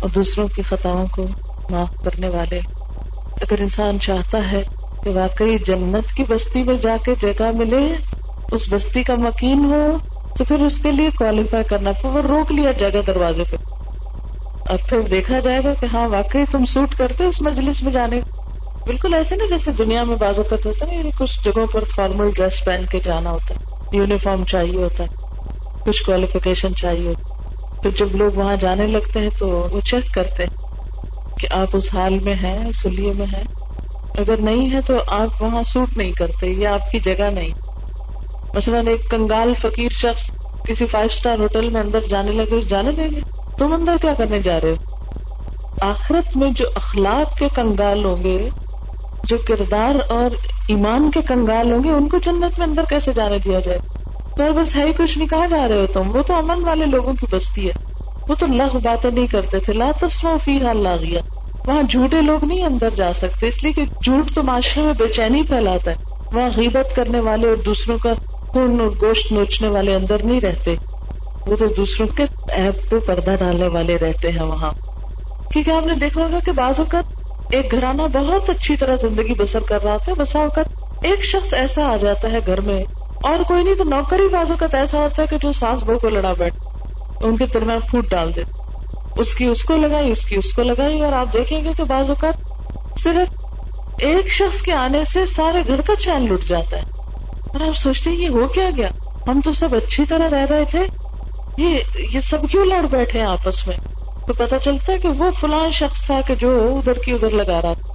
[0.02, 1.26] اور دوسروں کی خطاؤں کو
[1.70, 2.60] معاف کرنے والے
[3.42, 4.62] اگر انسان چاہتا ہے
[5.06, 7.86] کہ واقعی جنت کی بستی میں جا کے جگہ ملے
[8.52, 9.82] اس بستی کا مکین ہو
[10.38, 13.56] تو پھر اس کے لیے کوالیفائی کرنا پھر وہ روک لیا جائے گا دروازے پہ۔
[14.68, 18.20] اور پھر دیکھا جائے گا کہ ہاں واقعی تم سوٹ کرتے اس مجلس میں جانے۔
[18.86, 22.32] بالکل ایسے نا جیسے دنیا میں بازو ہوتا ہے نا یعنی کچھ جگہوں پر فارمل
[22.32, 23.64] ڈریس پہن کے جانا ہوتا ہے
[23.98, 25.08] یونیفارم چاہیے ہوتا ہے،
[25.86, 27.24] کچھ کوالیفیکیشن چاہیے ہوتا
[27.84, 30.54] پھر جب لوگ وہاں جانے لگتے ہیں تو وہ چیک کرتے ہیں
[31.40, 33.44] کہ آپ اس حال میں ہیں اس لیے میں ہیں۔
[34.18, 37.52] اگر نہیں ہے تو آپ وہاں سوٹ نہیں کرتے، یہ آپ کی جگہ نہیں۔
[38.56, 40.22] مثلاً ایک کنگال فقیر شخص
[40.66, 43.22] کسی فائیو اسٹار ہوٹل میں اندر جانے لگے جانے دیں گے؟
[43.58, 44.76] تم اندر کیا کرنے جا رہے ہو؟
[45.82, 48.50] آخرت میں جو اخلاق کے کنگال ہوں گے،
[49.24, 50.32] جو کردار اور
[50.68, 53.80] ایمان کے کنگال ہوں گے، ان کو جنت میں اندر کیسے جانے دیا جائے؟
[54.38, 56.86] پر بس ہے ہی کچھ نہیں کہا جا رہے ہو تم؟ وہ تو امن والے
[56.86, 57.72] لوگوں کی بستی ہے۔
[58.30, 61.20] وہ تو لغ باتیں نہیں کرتے تھے۔ لا تسما فی حال لاغیا
[61.68, 65.08] وہاں جھوٹے لوگ نہیں اندر جا سکتے، اس لیے کہ جھوٹ تو معاشرے میں بے
[65.08, 65.96] چینی پھیلاتا ہے۔
[66.32, 68.14] وہاں غیبت کرنے والے اور دوسروں کا
[68.56, 70.74] خون اور گوشت نوچنے والے اندر نہیں رہتے۔
[71.48, 74.70] وہ تو دوسروں کے ایپ پہ پردہ ڈالنے والے رہتے ہیں وہاں۔
[75.52, 77.06] کیونکہ آپ نے دیکھا ہوگا کہ بعض اوقات
[77.52, 80.66] ایک گھرانہ بہت اچھی طرح زندگی بسر کر رہا تھا بسا اوقات
[81.04, 82.80] ایک شخص ایسا آ جاتا ہے گھر میں،
[83.24, 86.10] اور کوئی نہیں تو نوکری بعض اوقات ایسا ہوتا ہے کہ جو ساس بہو کو
[86.10, 86.56] لڑا بیٹھ
[87.22, 88.42] ان کے درمیان پھوٹ ڈال دے۔
[89.18, 91.84] اس کی اس کو لگائی، اس کی اس کو لگائی، اور آپ دیکھیں گے کہ
[91.84, 92.36] بعض اوقات
[92.98, 93.30] صرف
[94.00, 96.95] ایک شخص کے آنے سے سارے گھر کا چین لٹ جاتا ہے۔
[97.56, 98.88] اور آپ سوچتے ہیں یہ ہو کیا گیا؟
[99.28, 100.80] ہم تو سب اچھی طرح رہ رہے تھے۔
[102.14, 103.78] یہ سب کیوں لڑ بیٹھے آپس میں؟
[104.28, 107.62] تو پتا چلتا ہے کہ وہ فلاں شخص تھا کہ جو ادھر کی ادھر لگا
[107.62, 107.94] رہا تھا۔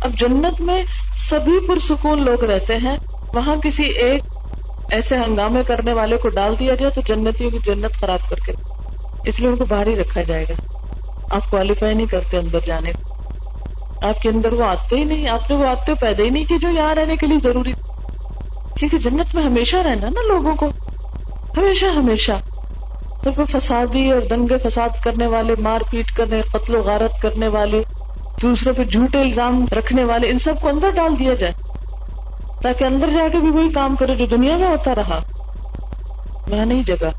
[0.00, 0.82] اب جنت میں
[1.16, 2.96] سبھی پرسکون لوگ رہتے ہیں۔
[3.34, 4.22] وہاں کسی ایک
[4.90, 8.52] ایسے ہنگامے کرنے والے کو ڈال دیا جائے تو جنتیوں کی جنت خراب کر کے۔
[9.24, 10.54] اس لیے ان کو باہر ہی رکھا جائے گا۔
[11.30, 12.90] آپ کوالیفائی نہیں کرتے اندر جانے
[14.00, 16.58] آپ کے اندر وہ آتے ہی نہیں۔ آپ نے وہ آتے پیدا ہی نہیں کی
[16.58, 17.72] جو یہاں رہنے کے لیے ضروری
[18.80, 20.66] کیونکہ جنت میں ہمیشہ رہنا نا لوگوں کو۔
[21.56, 22.32] ہمیشہ ہمیشہ۔
[23.22, 27.48] تو وہ فسادی اور دنگے فساد کرنے والے، مار پیٹ کرنے، قتل و غارت کرنے
[27.48, 27.82] والے،
[28.42, 31.52] دوسروں پہ جھوٹے الزام رکھنے والے، ان سب کو اندر ڈال دیا جائے۔
[32.62, 35.20] تاکہ اندر جا کے بھی وہی کام کرے جو دنیا میں ہوتا رہا۔
[36.46, 37.10] وہاں نہیں جگہ۔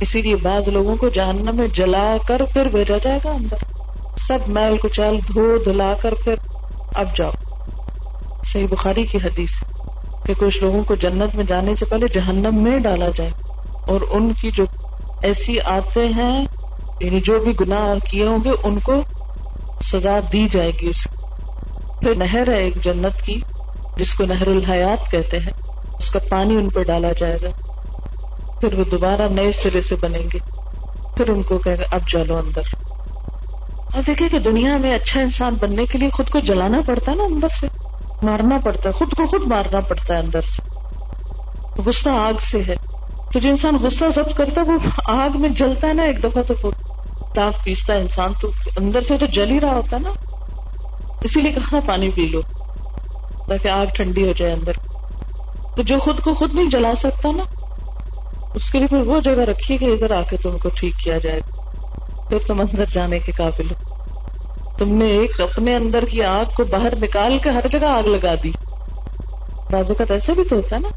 [0.00, 3.56] اسی لیے بعض لوگوں کو جہنم میں جلا کر پھر بھیجا جائے گا اندر۔
[4.16, 6.34] سب میل کچال دھو دلا کر پھر
[6.94, 7.30] اب جاؤ۔
[8.52, 9.71] صحیح بخاری کی حدیث
[10.24, 13.30] کہ کچھ لوگوں کو جنت میں جانے سے پہلے جہنم میں ڈالا جائے
[13.86, 14.64] اور ان کی جو
[15.22, 16.44] ایسی آتے ہیں
[17.00, 18.92] یعنی جو بھی گناہ کیے ہوں گے، ان کو
[19.92, 21.06] سزا دی جائے گی اس
[22.00, 23.40] پھر نہر ہے ایک جنت کی،
[23.96, 25.50] جس کو نہر الحیات کہتے ہیں۔
[25.98, 27.48] اس کا پانی ان پہ ڈالا جائے گا۔
[28.60, 30.38] پھر وہ دوبارہ نئے سرے سے بنیں گے۔
[31.16, 32.62] پھر ان کو کہے گا، اب جالو اندر۔
[33.92, 37.16] اب دیکھیں کہ دنیا میں اچھا انسان بننے کے لیے خود کو جلانا پڑتا ہے
[37.16, 37.81] نا اندر سے۔
[38.22, 40.72] مارنا پڑتا ہے، خود کو خود مارنا پڑتا ہے اندر سے۔
[41.82, 42.74] غصہ آگ سے ہے۔
[43.32, 46.42] تو جو انسان غصہ ضبط کرتا ہے، وہ آگ میں جلتا ہے نا، ایک دفعہ
[46.42, 46.70] تو
[47.34, 50.10] تاپ پیستا ہے۔ انسان تو اندر سے تو جل ہی رہا ہوتا ہے نا۔
[51.22, 52.42] اسی لیے کہا پانی پی لو،
[53.48, 54.72] تاکہ آگ ٹھنڈی ہو جائے اندر۔
[55.76, 57.42] تو جو خود کو خود نہیں جلا سکتا نا،
[58.54, 61.18] اس کے لیے پھر وہ جگہ رکھیے کہ ادھر آ کے تم کو ٹھیک کیا
[61.18, 61.40] جائے۔
[62.28, 63.91] پھر تم اندر جانے کے قابل ہو۔
[64.82, 68.34] تم نے ایک اپنے اندر کی آگ کو باہر نکال کے ہر جگہ آگ لگا
[68.34, 68.50] دی۔
[69.72, 70.88] بازو کا تو بھی تو ہوتا ہے نا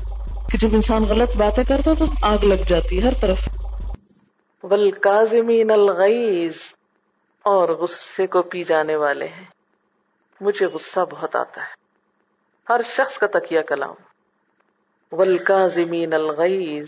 [0.52, 3.38] کہ جب انسان غلط باتیں کرتا تو آگ لگ جاتی ہے ہر طرف۔
[4.64, 6.58] ولکازمین الغیز
[7.44, 9.46] اور غصے کو پی جانے والے ہیں۔
[10.42, 11.74] مجھے غصہ بہت آتا ہے۔
[12.70, 13.94] ہر شخص کا تکیہ کلام۔
[15.12, 16.88] ولکازمین الغیز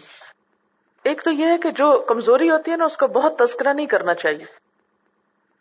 [1.03, 3.85] ایک تو یہ ہے کہ جو کمزوری ہوتی ہے نا، اس کا بہت تذکرہ نہیں
[3.85, 4.66] کرنا چاہیے۔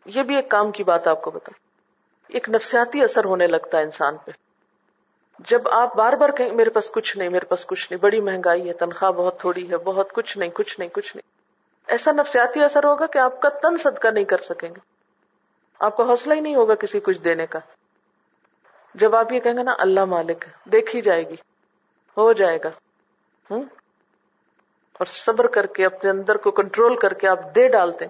[0.07, 1.51] یہ بھی ایک کام کی بات آپ کو بتا
[2.27, 4.31] ایک نفسیاتی اثر ہونے لگتا ہے انسان پہ۔
[5.39, 8.67] جب آپ بار بار کہیں، میرے پاس کچھ نہیں، میرے پاس کچھ نہیں، بڑی مہنگائی
[8.67, 11.31] ہے، تنخواہ بہت تھوڑی ہے، بہت کچھ نہیں کچھ نہیں کچھ نہیں۔
[11.87, 14.79] ایسا نفسیاتی اثر ہوگا کہ آپ کا تن صدقہ نہیں کر سکیں گے۔
[15.79, 17.59] آپ کو حوصلہ ہی نہیں ہوگا کسی کچھ دینے کا۔
[18.93, 21.35] جب آپ یہ کہیں گے نا، اللہ مالک دیکھی جائے گی،
[22.17, 22.69] ہو جائے گا۔
[23.51, 23.63] ہوں؟
[24.93, 28.05] اور صبر کر کے، اپنے اندر کو کنٹرول کر کے آپ دے ڈالتے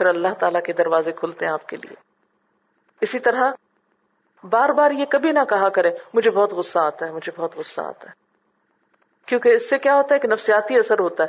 [0.00, 1.94] پھر اللہ تعالی کے دروازے کھلتے ہیں آپ کے لیے۔
[3.00, 3.50] اسی طرح
[4.44, 7.80] بار بار یہ کبھی نہ کہا کرے مجھے بہت غصہ آتا ہے، مجھے بہت غصہ
[7.80, 8.12] آتا ہے۔
[9.26, 11.28] کیونکہ اس سے کیا ہوتا ہے کہ نفسیاتی اثر ہوتا ہے۔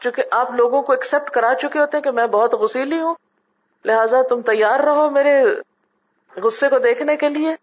[0.00, 3.14] چونکہ آپ لوگوں کو ایکسپٹ کرا چکے ہوتے ہیں کہ میں بہت غسیلی ہوں،
[3.84, 5.42] لہذا تم تیار رہو میرے
[6.36, 7.56] غصے کو دیکھنے کے لیے۔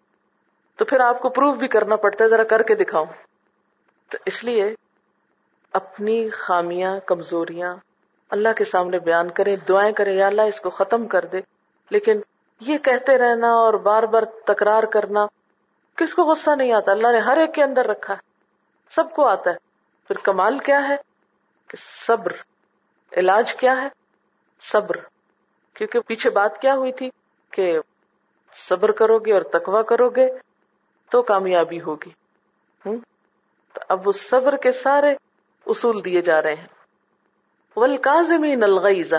[0.75, 3.05] تو پھر آپ کو پروف بھی کرنا پڑتا ہے، ذرا کر کے دکھاؤں
[4.09, 4.75] تو اس لیے
[5.73, 7.75] اپنی خامیاں، کمزوریاں
[8.29, 11.37] اللہ کے سامنے بیان کرے، دعائیں کرے، یا اللہ اس کو ختم کر دے۔
[11.89, 12.19] لیکن
[12.59, 15.25] یہ کہتے رہنا اور بار بار تکرار کرنا،
[15.95, 18.19] کس کو غصہ نہیں آتا؟ اللہ نے ہر ایک کے اندر رکھا ہے۔
[18.89, 19.55] سب کو آتا ہے۔
[20.07, 20.95] پھر کمال کیا ہے؟
[21.67, 22.31] کہ صبر۔
[23.17, 23.87] علاج کیا ہے؟
[24.61, 24.95] صبر۔
[25.73, 27.09] کیونکہ پیچھے بات کیا ہوئی تھی؟
[27.51, 27.79] کہ
[28.69, 30.27] صبر کرو گے اور تکوا کرو گے
[31.11, 32.09] تو کامیابی ہوگی۔
[32.85, 32.97] ہوں
[33.73, 35.15] تو اب اس صبر کے سارے
[35.65, 36.76] اصول دیے جا رہے ہیں۔
[37.77, 39.15] ولکازمین الغیزہ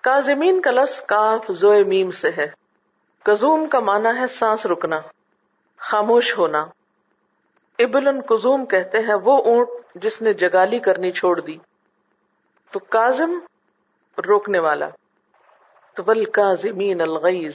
[0.00, 2.46] کازمین کا لفظ کاف، زوئے، میم سے ہے۔
[3.24, 4.96] کزوم کا معنی ہے سانس رکنا،
[5.78, 6.66] خاموش ہونا۔
[7.78, 11.58] ابل کزوم کہتے ہیں وہ اونٹ جس نے جگالی کرنی چھوڑ دی۔
[12.70, 13.38] تو کازم
[14.28, 14.88] روکنے والا۔
[15.94, 17.54] تو ول کازمین الغیز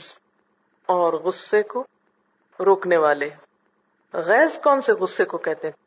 [0.85, 1.83] اور غصے کو
[2.59, 3.29] روکنے والے۔
[4.13, 5.85] غیظ کون سے غصے کو کہتے ہیں؟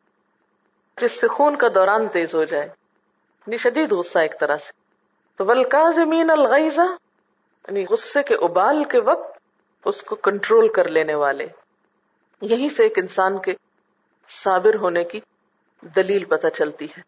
[1.00, 2.77] جس سے خون کا دوران تیز ہو جائے۔
[3.48, 4.72] یعنی شدید غصہ ایک طرح سے۔
[5.36, 6.82] تو ولکازمین الغیزہ
[7.68, 9.38] یعنی غصے کے ابال کے وقت
[9.84, 11.46] اس کو کنٹرول کر لینے والے۔
[12.40, 13.54] یہیں سے ایک انسان کے
[14.28, 15.20] صابر ہونے کی
[15.96, 17.00] دلیل پتہ چلتی ہے۔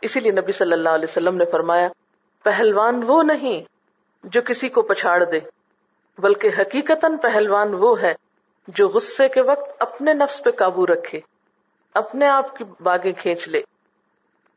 [0.00, 1.88] اسی لیے نبی صلی اللہ علیہ وسلم نے فرمایا،
[2.42, 3.62] پہلوان وہ نہیں
[4.24, 5.40] جو کسی کو پچھاڑ دے،
[6.18, 8.14] بلکہ حقیقت پہلوان وہ ہے
[8.68, 11.20] جو غصے کے وقت اپنے نفس پہ قابو رکھے،
[11.94, 13.62] اپنے آپ کی باغیں کھینچ لے۔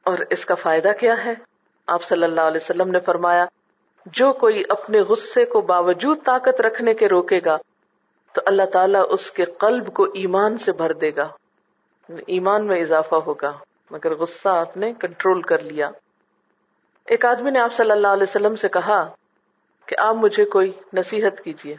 [0.05, 1.33] اور اس کا فائدہ کیا ہے؟
[1.87, 3.45] آپ صلی اللہ علیہ وسلم نے فرمایا،
[4.05, 7.57] جو کوئی اپنے غصے کو باوجود طاقت رکھنے کے روکے گا،
[8.33, 11.29] تو اللہ تعالیٰ اس کے قلب کو ایمان سے بھر دے گا۔
[12.27, 13.51] ایمان میں اضافہ ہوگا۔
[13.91, 15.89] مگر غصہ آپ نے کنٹرول کر لیا۔
[17.05, 19.13] ایک آدمی نے آپ صلی اللہ علیہ وسلم سے کہا
[19.85, 21.75] کہ آپ مجھے کوئی نصیحت کیجیے۔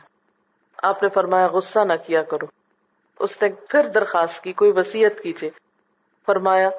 [0.83, 2.47] آپ نے فرمایا، غصہ نہ کیا کرو۔
[3.18, 5.51] اس نے پھر درخواست کی، کوئی وسیعت کیجیے۔
[6.27, 6.70] فرمایا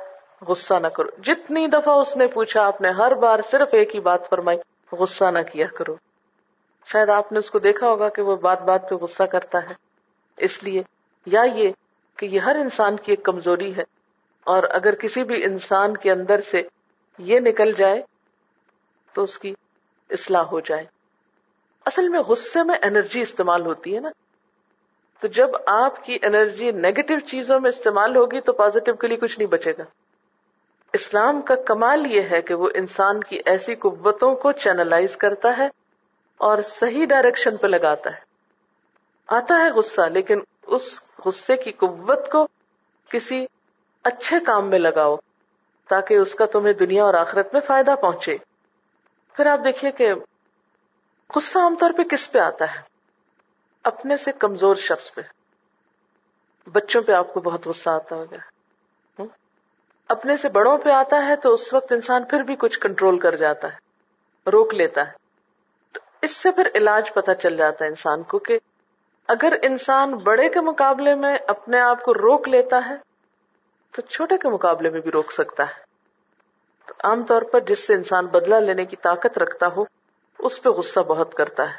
[0.42, 4.00] غصہ نہ کرو۔ جتنی دفعہ اس نے پوچھا، آپ نے ہر بار صرف ایک ہی
[4.00, 4.58] بات فرمائی،
[4.92, 5.96] غصہ نہ کیا کرو۔
[6.86, 9.74] شاید آپ نے اس کو دیکھا ہوگا کہ وہ بات بات پہ غصہ کرتا ہے۔
[10.38, 10.84] اس لیے،
[11.26, 11.70] یا یہ
[12.18, 13.84] کہ یہ ہر انسان کی ایک کمزوری ہے۔
[14.44, 16.62] اور اگر کسی بھی انسان کے اندر سے
[17.18, 18.02] یہ نکل جائے،
[19.14, 19.54] تو اس کی
[20.10, 20.86] اصلاح ہو جائے۔
[21.86, 24.10] اصل میں غصے میں انرجی استعمال ہوتی ہے نا۔
[25.20, 29.40] تو جب آپ کی انرجی نیگیٹو چیزوں میں استعمال ہوگی، تو پازیٹو کے لیے کچھ
[29.40, 29.84] نہیں بچے گا۔
[30.94, 35.68] اسلام کا کمال یہ ہے کہ وہ انسان کی ایسی قوتوں کو چینلائز کرتا ہے
[36.38, 38.28] اور صحیح ڈائریکشن پہ لگاتا ہے۔
[39.28, 42.48] آتا ہے غصہ، لیکن اس غصے کی قوت کو
[43.10, 43.46] کسی
[44.04, 45.16] اچھے کام میں لگاؤ
[45.88, 48.38] تاکہ اس کا تمہیں دنیا اور آخرت میں فائدہ پہنچے۔
[49.34, 50.14] پھر آپ دیکھیے کہ
[51.36, 52.82] غصہ عام طور پہ کس پہ آتا ہے؟
[53.84, 55.22] اپنے سے کمزور شخص پہ۔
[56.74, 58.57] بچوں پہ آپ کو بہت غصہ آتا ہوگا۔
[60.08, 63.36] اپنے سے بڑوں پہ آتا ہے تو اس وقت انسان پھر بھی کچھ کنٹرول کر
[63.36, 63.78] جاتا ہے،
[64.50, 65.12] روک لیتا ہے۔
[65.92, 68.60] تو اس سے پھر علاج پتہ چل جاتا ہے انسان کو کہ
[69.28, 72.96] اگر انسان بڑے کے مقابلے میں اپنے آپ کو روک لیتا ہے،
[73.92, 75.84] تو چھوٹے کے مقابلے میں بھی روک سکتا ہے۔
[76.86, 79.84] تو عام طور پر جس سے انسان بدلہ لینے کی طاقت رکھتا ہو،
[80.40, 81.76] اس پہ غصہ بہت کرتا ہے۔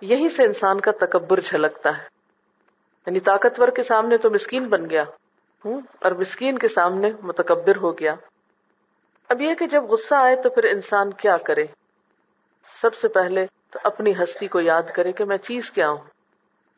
[0.00, 2.02] یہیں سے انسان کا تکبر جھلکتا ہے۔
[3.06, 5.04] یعنی طاقتور کے سامنے تو مسکین بن گیا۔
[5.64, 8.14] اور مسکین کے سامنے متکبر ہو گیا۔
[9.28, 11.64] اب یہ کہ جب غصہ آئے تو پھر انسان کیا کرے؟
[12.82, 16.04] سب سے پہلے تو اپنی ہستی کو یاد کرے کہ میں چیز کیا ہوں۔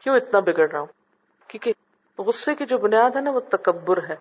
[0.00, 0.86] کیوں اتنا بگڑ رہا ہوں؟
[1.48, 1.72] کیونکہ
[2.18, 4.16] غصے کی جو بنیاد ہے نا، وہ تکبر ہے۔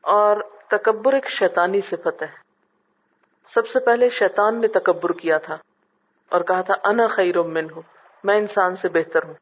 [0.00, 0.36] اور
[0.68, 2.52] تکبر ایک شیطانی صفت ہے۔
[3.48, 5.56] سب سے پہلے شیطان نے تکبر کیا تھا
[6.28, 7.82] اور کہا تھا، انا خیر من ہوں
[8.24, 9.34] میں انسان سے بہتر ہوں۔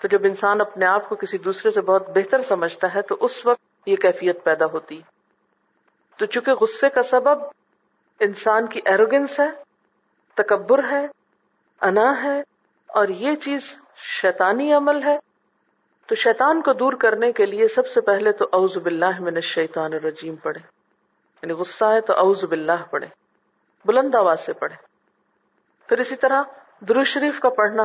[0.00, 3.46] تو جب انسان اپنے آپ کو کسی دوسرے سے بہت بہتر سمجھتا ہے تو اس
[3.46, 5.00] وقت یہ کیفیت پیدا ہوتی۔
[6.16, 7.38] تو چونکہ غصے کا سبب
[8.20, 9.48] انسان کی ایروگنس ہے،
[10.34, 11.06] تکبر ہے،
[11.82, 12.40] انا ہے،
[12.90, 15.18] اور یہ چیز شیطانی عمل ہے،
[16.06, 19.92] تو شیطان کو دور کرنے کے لیے سب سے پہلے تو اعوذ باللہ من الشیطان
[19.92, 20.60] الرجیم پڑھے
[21.42, 23.06] یعنی غصہ ہے تو اعوذ باللہ پڑھے
[23.84, 24.76] بلند آواز سے پڑھے
[25.88, 26.42] پھر اسی طرح
[26.88, 27.84] درو شریف کا پڑھنا۔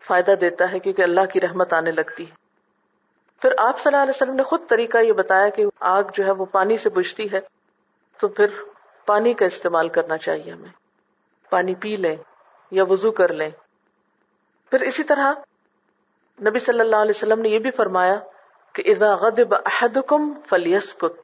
[0.00, 2.48] فائدہ دیتا ہے کیونکہ اللہ کی رحمت آنے لگتی ہے۔
[3.42, 6.30] پھر آپ صلی اللہ علیہ وسلم نے خود طریقہ یہ بتایا کہ آگ جو ہے
[6.30, 7.40] وہ پانی سے بجھتی ہے،
[8.20, 8.46] تو پھر
[9.06, 10.68] پانی کا استعمال کرنا چاہیے ہمیں۔
[11.50, 12.16] پانی پی لیں
[12.70, 13.50] یا وضو کر لیں۔
[14.70, 15.32] پھر اسی طرح
[16.42, 18.16] نبی صلی اللہ علیہ وسلم نے یہ بھی فرمایا
[18.72, 21.20] کہ اذا غضب احدکم فلیسکت۔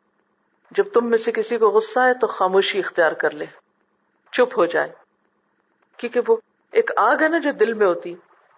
[0.70, 3.46] جب تم میں سے کسی کو غصہ ہے تو خاموشی اختیار کر لے،
[4.32, 4.92] چپ ہو جائے۔
[5.96, 6.36] کیونکہ وہ
[6.72, 8.14] ایک آگ ہے نا جو دل میں ہوتی۔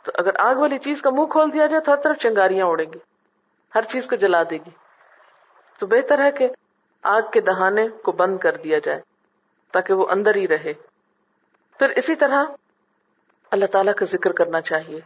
[0.06, 2.92] تو اگر آگ والی چیز کا منہ کھول دیا جائے تو ہر طرف چنگاریاں اڑیں
[2.92, 2.98] گی،
[3.74, 4.70] ہر چیز کو جلا دے گی۔
[5.78, 6.48] تو بہتر ہے کہ
[7.02, 9.00] آگ کے دہانے کو بند کر دیا جائے
[9.72, 10.72] تاکہ وہ اندر ہی رہے۔
[11.78, 12.44] پھر اسی طرح
[13.50, 15.00] اللہ تعالی کا ذکر کرنا چاہیے۔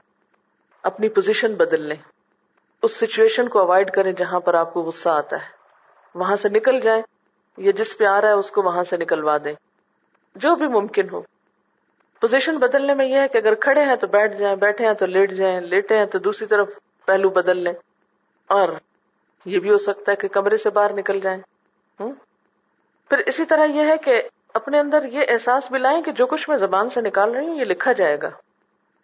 [0.82, 2.02] اپنی پوزیشن بدل لیں۔
[2.82, 5.48] اس سچویشن کو اوائڈ کریں جہاں پر آپ کو غصہ آتا ہے۔
[6.14, 7.02] وہاں سے نکل جائیں
[7.56, 9.54] یا جس پہ آ رہا ہے اس کو وہاں سے نکلوا دیں۔
[10.34, 11.22] جو بھی ممکن ہو۔
[12.20, 15.06] پوزیشن بدلنے میں یہ ہے کہ اگر کھڑے ہیں تو بیٹھ جائیں، بیٹھے ہیں تو
[15.06, 16.68] لیٹ جائیں، لیٹے ہیں تو دوسری طرف
[17.06, 17.72] پہلو بدل لیں۔
[18.46, 18.68] اور
[19.44, 21.40] یہ بھی ہو سکتا ہے کہ کمرے سے باہر نکل جائیں۔
[23.08, 24.22] پھر اسی طرح یہ ہے کہ
[24.54, 27.56] اپنے اندر یہ احساس بھی لائیں کہ جو کچھ میں زبان سے نکال رہی ہوں،
[27.56, 28.30] یہ لکھا جائے گا۔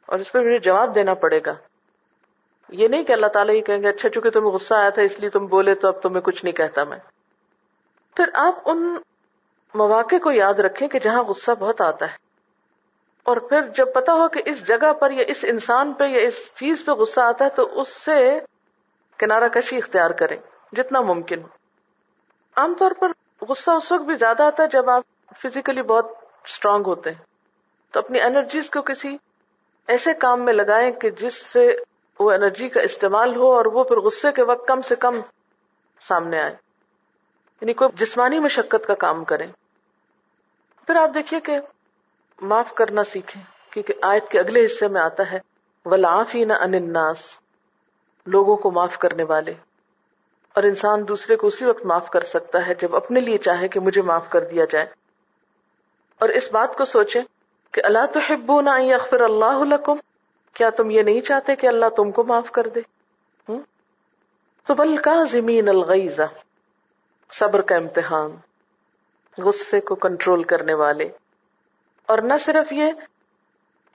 [0.07, 1.55] اور اس پہ مجھے جواب دینا پڑے گا۔
[2.69, 5.21] یہ نہیں کہ اللہ تعالیٰ یہ کہیں گے اچھا چونکہ تمہیں غصہ آیا تھا، اس
[5.21, 6.99] لیے تم بولے تو اب تمہیں کچھ نہیں کہتا میں۔
[8.17, 8.97] پھر آپ ان
[9.75, 12.26] مواقع کو یاد رکھیں کہ جہاں غصہ بہت آتا ہے۔
[13.27, 16.55] اور پھر جب پتا ہو کہ اس جگہ پر یا اس انسان پہ یا اس
[16.55, 18.41] چیز پہ غصہ آتا ہے تو اس سے
[19.17, 20.37] کنارہ کشی اختیار کریں،
[20.73, 21.49] جتنا ممکن ہو۔
[22.57, 23.09] عام طور پر
[23.49, 25.03] غصہ اس وقت بھی زیادہ آتا ہے جب آپ
[25.43, 26.07] فزیکلی بہت
[26.45, 27.19] اسٹرانگ ہوتے ہیں۔
[27.91, 29.17] تو اپنی انرجیز کو کسی
[29.89, 31.77] ایسے کام میں لگائیں کہ جس سے
[32.19, 35.21] وہ انرجی کا استعمال ہو اور وہ پھر غصے کے وقت کم سے کم
[36.01, 36.53] سامنے آئے۔
[37.61, 39.47] یعنی کوئی جسمانی مشقت کا کام کریں۔
[40.87, 41.59] پھر آپ دیکھیے کہ
[42.41, 45.39] معاف کرنا سیکھیں، کیونکہ آیت کے اگلے حصے میں آتا ہے
[45.85, 47.19] ولافی نہ اناس
[48.27, 49.55] لوگوں کو معاف کرنے والے۔
[50.55, 53.81] اور انسان دوسرے کو اسی وقت معاف کر سکتا ہے جب اپنے لیے چاہے کہ
[53.81, 54.87] مجھے معاف کر دیا جائے۔
[56.19, 57.23] اور اس بات کو سوچیں
[57.73, 58.71] کہ اللہ تو ہبو نہ
[59.11, 59.97] اللہ لکم؟
[60.55, 62.81] کیا تم یہ نہیں چاہتے کہ اللہ تم کو معاف کر دے؟
[64.67, 66.23] تو بل کا زمین الغیزہ
[67.31, 68.37] صبر کا امتحان،
[69.39, 71.09] غصے کو کنٹرول کرنے والے۔
[72.07, 72.93] اور نہ صرف یہ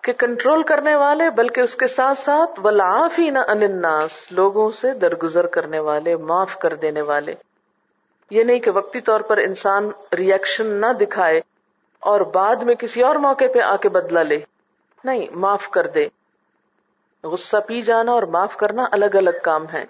[0.02, 5.46] کہ کنٹرول کرنے والے، بلکہ اس کے ساتھ ساتھ ولافی نہ اناس لوگوں سے درگزر
[5.46, 7.34] کرنے والے، معاف کر دینے والے۔
[8.30, 11.42] یہ نہیں کہ وقتی طور پر انسان ریئیکشن نہ دکھائے
[12.00, 14.40] اور بعد میں کسی اور موقع پہ آ کے بدلا لے۔
[15.04, 16.08] نہیں، معاف کر دے۔
[17.24, 19.86] غصہ پی جانا اور معاف کرنا الگ الگ کام ہے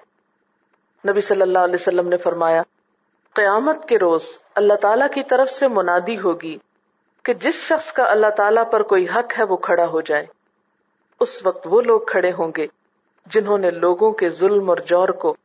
[1.10, 2.62] نبی صلی اللہ علیہ وسلم نے فرمایا،
[3.34, 4.24] قیامت کے روز
[4.56, 6.58] اللہ تعالی کی طرف سے منادی ہوگی۔
[7.24, 10.26] کہ جس شخص کا اللہ تعالیٰ پر کوئی حق ہے وہ کھڑا ہو جائے۔
[11.20, 12.68] اس وقت وہ لوگ کھڑے ہوں گے
[13.26, 15.36] جنہوں نے لوگوں کے ظلم اور جور کو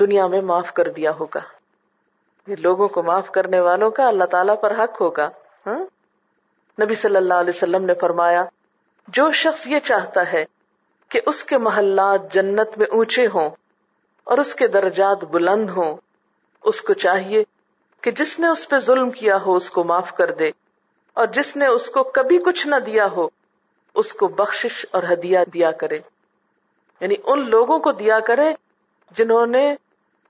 [0.00, 1.40] دنیا میں معاف کر دیا ہوگا۔
[2.46, 5.30] یہ لوگوں کو معاف کرنے والوں کا اللہ تعالیٰ پر حق ہوگا۔
[5.66, 5.78] ہاں؟
[6.82, 8.44] نبی صلی اللہ علیہ وسلم نے فرمایا،
[9.08, 10.44] جو شخص یہ چاہتا ہے
[11.08, 13.50] کہ اس کے محلات جنت میں اونچے ہوں
[14.24, 15.96] اور اس کے درجات بلند ہوں،
[16.64, 17.44] اس کو چاہیے
[18.00, 20.50] کہ جس نے اس پہ ظلم کیا ہو اس کو معاف کر دے۔
[21.20, 23.28] اور جس نے اس کو کبھی کچھ نہ دیا ہو،
[23.94, 25.98] اس کو بخشش اور ہدیہ دیا کرے۔
[27.00, 28.54] یعنی ان لوگوں کو دیا کرے
[29.10, 29.74] جنہوں نے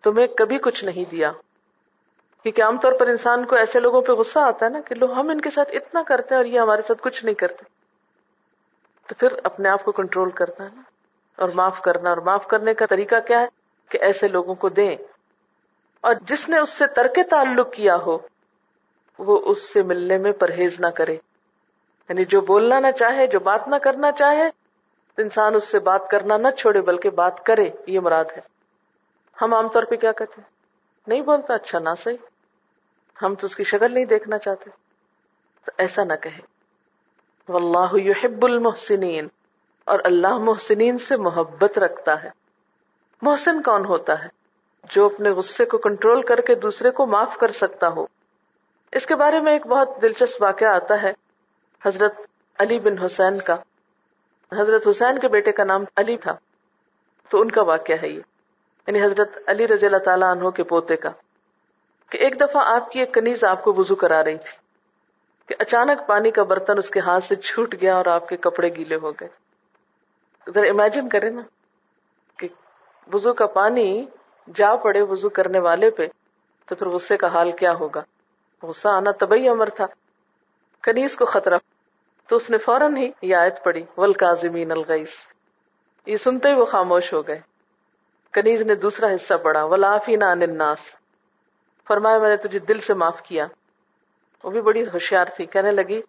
[0.02, 1.32] تمہیں کبھی کچھ نہیں دیا۔
[2.42, 5.12] کیونکہ عام طور پر انسان کو ایسے لوگوں پہ غصہ آتا ہے نا کہ لوگ
[5.12, 7.64] ہم ان کے ساتھ اتنا کرتے ہیں اور یہ ہمارے ساتھ کچھ نہیں کرتے۔
[9.06, 10.82] تو پھر اپنے آپ کو کنٹرول کرنا ہے نا۔
[11.36, 13.46] اور معاف کرنا، اور معاف کرنے کا طریقہ کیا ہے؟
[13.88, 14.96] کہ ایسے لوگوں کو دیں۔
[16.00, 18.18] اور جس نے اس سے ترک تعلق کیا ہو
[19.20, 21.14] وہ اس سے ملنے میں پرہیز نہ کرے۔
[22.08, 24.48] یعنی جو بولنا نہ چاہے، جو بات نہ کرنا چاہے،
[25.18, 28.40] انسان اس سے بات کرنا نہ چھوڑے، بلکہ بات کرے، یہ مراد ہے۔
[29.42, 30.50] ہم عام طور پہ کیا کہتے ہیں؟
[31.06, 32.16] نہیں بولتا اچھا نہ صحیح۔
[33.22, 34.70] ہم تو اس کی شکل نہیں دیکھنا چاہتے۔
[35.64, 36.40] تو ایسا نہ کہے۔
[37.48, 39.26] واللہ یحب المحسنین۔
[39.84, 42.30] اور اللہ محسنین سے محبت رکھتا ہے۔
[43.22, 44.28] محسن کون ہوتا ہے؟
[44.90, 48.06] جو اپنے غصے کو کنٹرول کر کے دوسرے کو معاف کر سکتا ہو۔
[48.92, 51.12] اس کے بارے میں ایک بہت دلچسپ واقعہ آتا ہے
[51.86, 52.20] حضرت
[52.58, 53.56] علی بن حسین کا۔
[54.58, 56.36] حضرت حسین کے بیٹے کا نام علی تھا۔
[57.28, 58.20] تو ان کا واقعہ ہے یہ۔
[58.86, 61.10] یعنی حضرت علی رضی اللہ تعالیٰ عنہ کے پوتے کا۔
[62.10, 64.56] کہ ایک دفعہ آپ کی ایک کنیز آپ کو وضو کرا رہی تھی۔
[65.46, 68.68] کہ اچانک پانی کا برتن اس کے ہاتھ سے چھوٹ گیا اور آپ کے کپڑے
[68.68, 69.28] گیلے ہو گئے۔
[70.54, 71.42] ذرا امیجن کریں نا
[72.36, 72.48] کہ
[73.12, 74.06] وضو کا پانی
[74.54, 76.06] جا پڑے وضو کرنے والے پہ،
[76.66, 78.00] تو پھر غصے کا حال کیا ہوگا؟
[78.62, 79.86] غصہ آنا طبی امر تھا۔
[80.82, 81.58] کنیز کو خطرہ۔
[82.28, 85.12] تو اس نے فوراً ہی یہ آیت پڑی ول کازمین الغیس
[86.06, 87.40] یہ سنتے ہی وہ خاموش ہو گئے۔
[88.32, 90.78] کنیز نے دوسرا حصہ پڑھا ولافی نان الناس۔
[91.88, 93.46] فرمایا، میں نے تجھے دل سے معاف کیا۔
[94.44, 96.00] وہ بھی بڑی ہوشیار تھی، کہنے لگی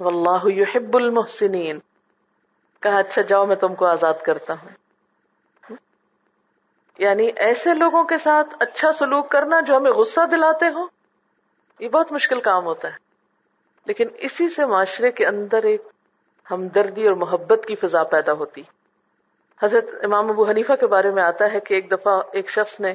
[0.00, 1.78] واللہ یحب المحسنین
[2.80, 4.68] کہا اچھا جاؤ، میں تم کو آزاد کرتا ہوں۔
[6.98, 10.86] یعنی ایسے لوگوں کے ساتھ اچھا سلوک کرنا جو ہمیں غصہ دلاتے ہوں
[11.78, 13.08] یہ بہت مشکل کام ہوتا ہے۔
[13.84, 15.82] لیکن اسی سے معاشرے کے اندر ایک
[16.50, 18.62] ہمدردی اور محبت کی فضا پیدا ہوتی۔
[19.62, 22.94] حضرت امام ابو حنیفہ کے بارے میں آتا ہے کہ ایک دفعہ ایک شخص نے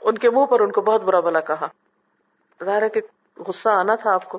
[0.00, 1.66] ان کے منہ پر ان کو بہت برا بلا کہا۔
[2.64, 3.00] ظاہر ہے کہ
[3.36, 4.38] غصہ آنا تھا آپ کو،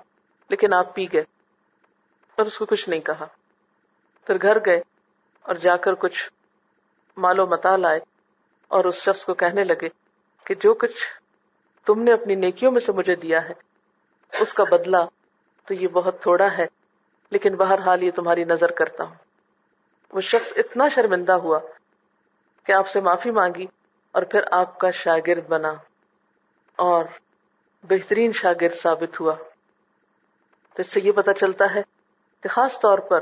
[0.49, 1.23] لیکن آپ پی گئے
[2.35, 3.25] اور اس کو کچھ نہیں کہا۔
[4.25, 4.81] پھر گھر گئے
[5.41, 6.31] اور جا کر کچھ
[7.17, 7.99] مال و متا لائے
[8.67, 9.89] اور اس شخص کو کہنے لگے
[10.43, 11.07] کہ جو کچھ
[11.87, 13.53] تم نے اپنی نیکیوں میں سے مجھے دیا ہے۔
[14.39, 14.97] اس کا بدلہ
[15.65, 16.65] تو یہ بہت تھوڑا ہے،
[17.29, 19.15] لیکن بہرحال یہ تمہاری نظر کرتا ہوں۔
[20.13, 21.59] وہ شخص اتنا شرمندہ ہوا
[22.63, 23.65] کہ آپ سے معافی مانگی
[24.11, 25.73] اور پھر آپ کا شاگرد بنا
[26.75, 27.05] اور
[27.83, 29.35] بہترین شاگرد ثابت ہوا۔
[30.73, 31.81] تو اس سے یہ پتا چلتا ہے
[32.41, 33.19] کہ خاص طور پر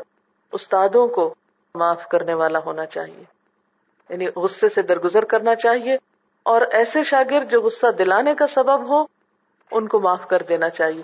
[0.51, 1.35] استادوں کو
[1.75, 3.23] معاف کرنے والا ہونا چاہیے
[4.09, 5.97] یعنی غصے سے درگزر کرنا چاہیے
[6.45, 9.05] اور ایسے شاگرد جو غصہ دلانے کا سبب ہو،
[9.71, 11.01] ان کو معاف کر دینا چاہیے۔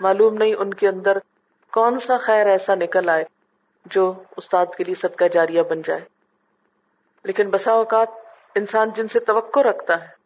[0.00, 1.18] معلوم نہیں ان کے اندر
[1.72, 3.24] کون سا خیر ایسا نکل آئے
[3.86, 6.00] جو استاد کے لیے صدقہ جاریہ بن جائے۔
[7.24, 8.08] لیکن بسا اوقات
[8.54, 10.20] انسان جن سے توقع رکھتا ہے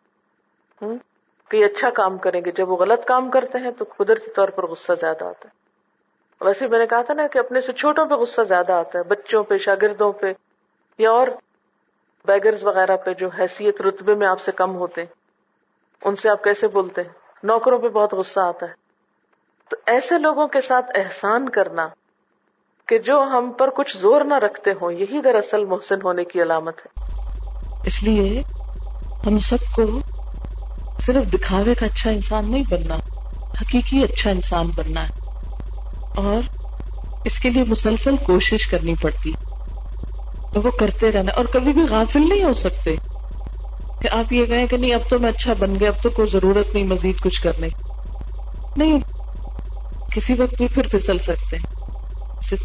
[1.48, 4.66] کہ اچھا کام کریں گے، جب وہ غلط کام کرتے ہیں تو قدرتی طور پر
[4.66, 5.64] غصہ زیادہ آتا ہے۔
[6.44, 9.04] ویسے میں نے کہا تھا نا کہ اپنے سے چھوٹوں پہ غصہ زیادہ آتا ہے،
[9.04, 10.32] بچوں پہ، شاگردوں پہ
[10.98, 11.28] یا اور
[12.26, 15.14] بیگرز وغیرہ پہ جو حیثیت رتبے میں آپ سے کم ہوتے ہیں،
[16.04, 17.08] ان سے آپ کیسے بولتے ہیں؟
[17.42, 18.72] نوکروں پہ بہت غصہ آتا ہے۔
[19.68, 21.88] تو ایسے لوگوں کے ساتھ احسان کرنا
[22.88, 26.78] کہ جو ہم پر کچھ زور نہ رکھتے ہوں، یہی دراصل محسن ہونے کی علامت
[26.78, 27.00] ہے۔
[27.84, 28.42] اس لیے
[29.26, 30.00] ہم سب کو
[30.98, 32.94] صرف دکھاوے کا اچھا انسان نہیں بننا،
[33.60, 35.08] حقیقی اچھا انسان بننا ہے۔
[36.16, 36.42] اور
[37.24, 39.43] اس کے لیے مسلسل کوشش کرنی پڑتی۔
[40.54, 42.96] وہ کرتے رہنا اور کبھی بھی غافل نہیں ہو سکتے۔
[44.00, 46.28] کہ آپ یہ کہیں کہ نہیں، اب تو میں اچھا بن گیا، اب تو کوئی
[46.28, 47.68] ضرورت نہیں مزید کچھ کرنے
[48.76, 48.98] نہیں،
[50.14, 51.64] کسی وقت بھی پھر پھسل سکتے۔ ہیں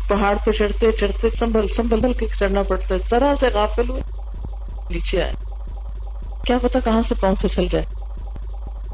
[0.10, 4.02] پہاڑ پہ چڑھتے چڑھتے سنبھل سنبھل کے چڑھنا پڑتا ہے۔ ذرا سے غافل ہوئے،
[4.90, 5.32] نیچے آئے۔
[6.46, 7.86] کیا پتا کہاں سے پاؤں پھسل جائے۔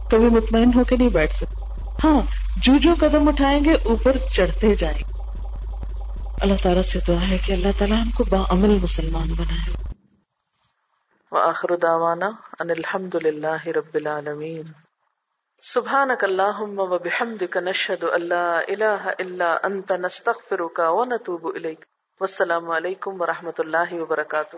[0.10, 1.62] کبھی مطمئن ہو کے نہیں بیٹھ سکتے۔
[2.04, 2.22] ہاں
[2.56, 5.15] جو جو قدم اٹھائیں گے، اوپر چڑھتے جائیں گے۔
[6.42, 9.74] اللہ تعالیٰ سے دعا ہے کہ اللہ تعالیٰ ہم کو با عمل مسلمان بنائے۔
[11.32, 12.28] وآخر دعوانا
[12.60, 14.64] ان الحمد للہ رب العالمین۔
[15.62, 21.86] سبحانك اللهم وبحمدك نشهد ان لا اله الا انت نستغفرك ونتوب اليك
[22.22, 24.56] والسلام علیکم ورحمۃ اللہ وبرکاتہ۔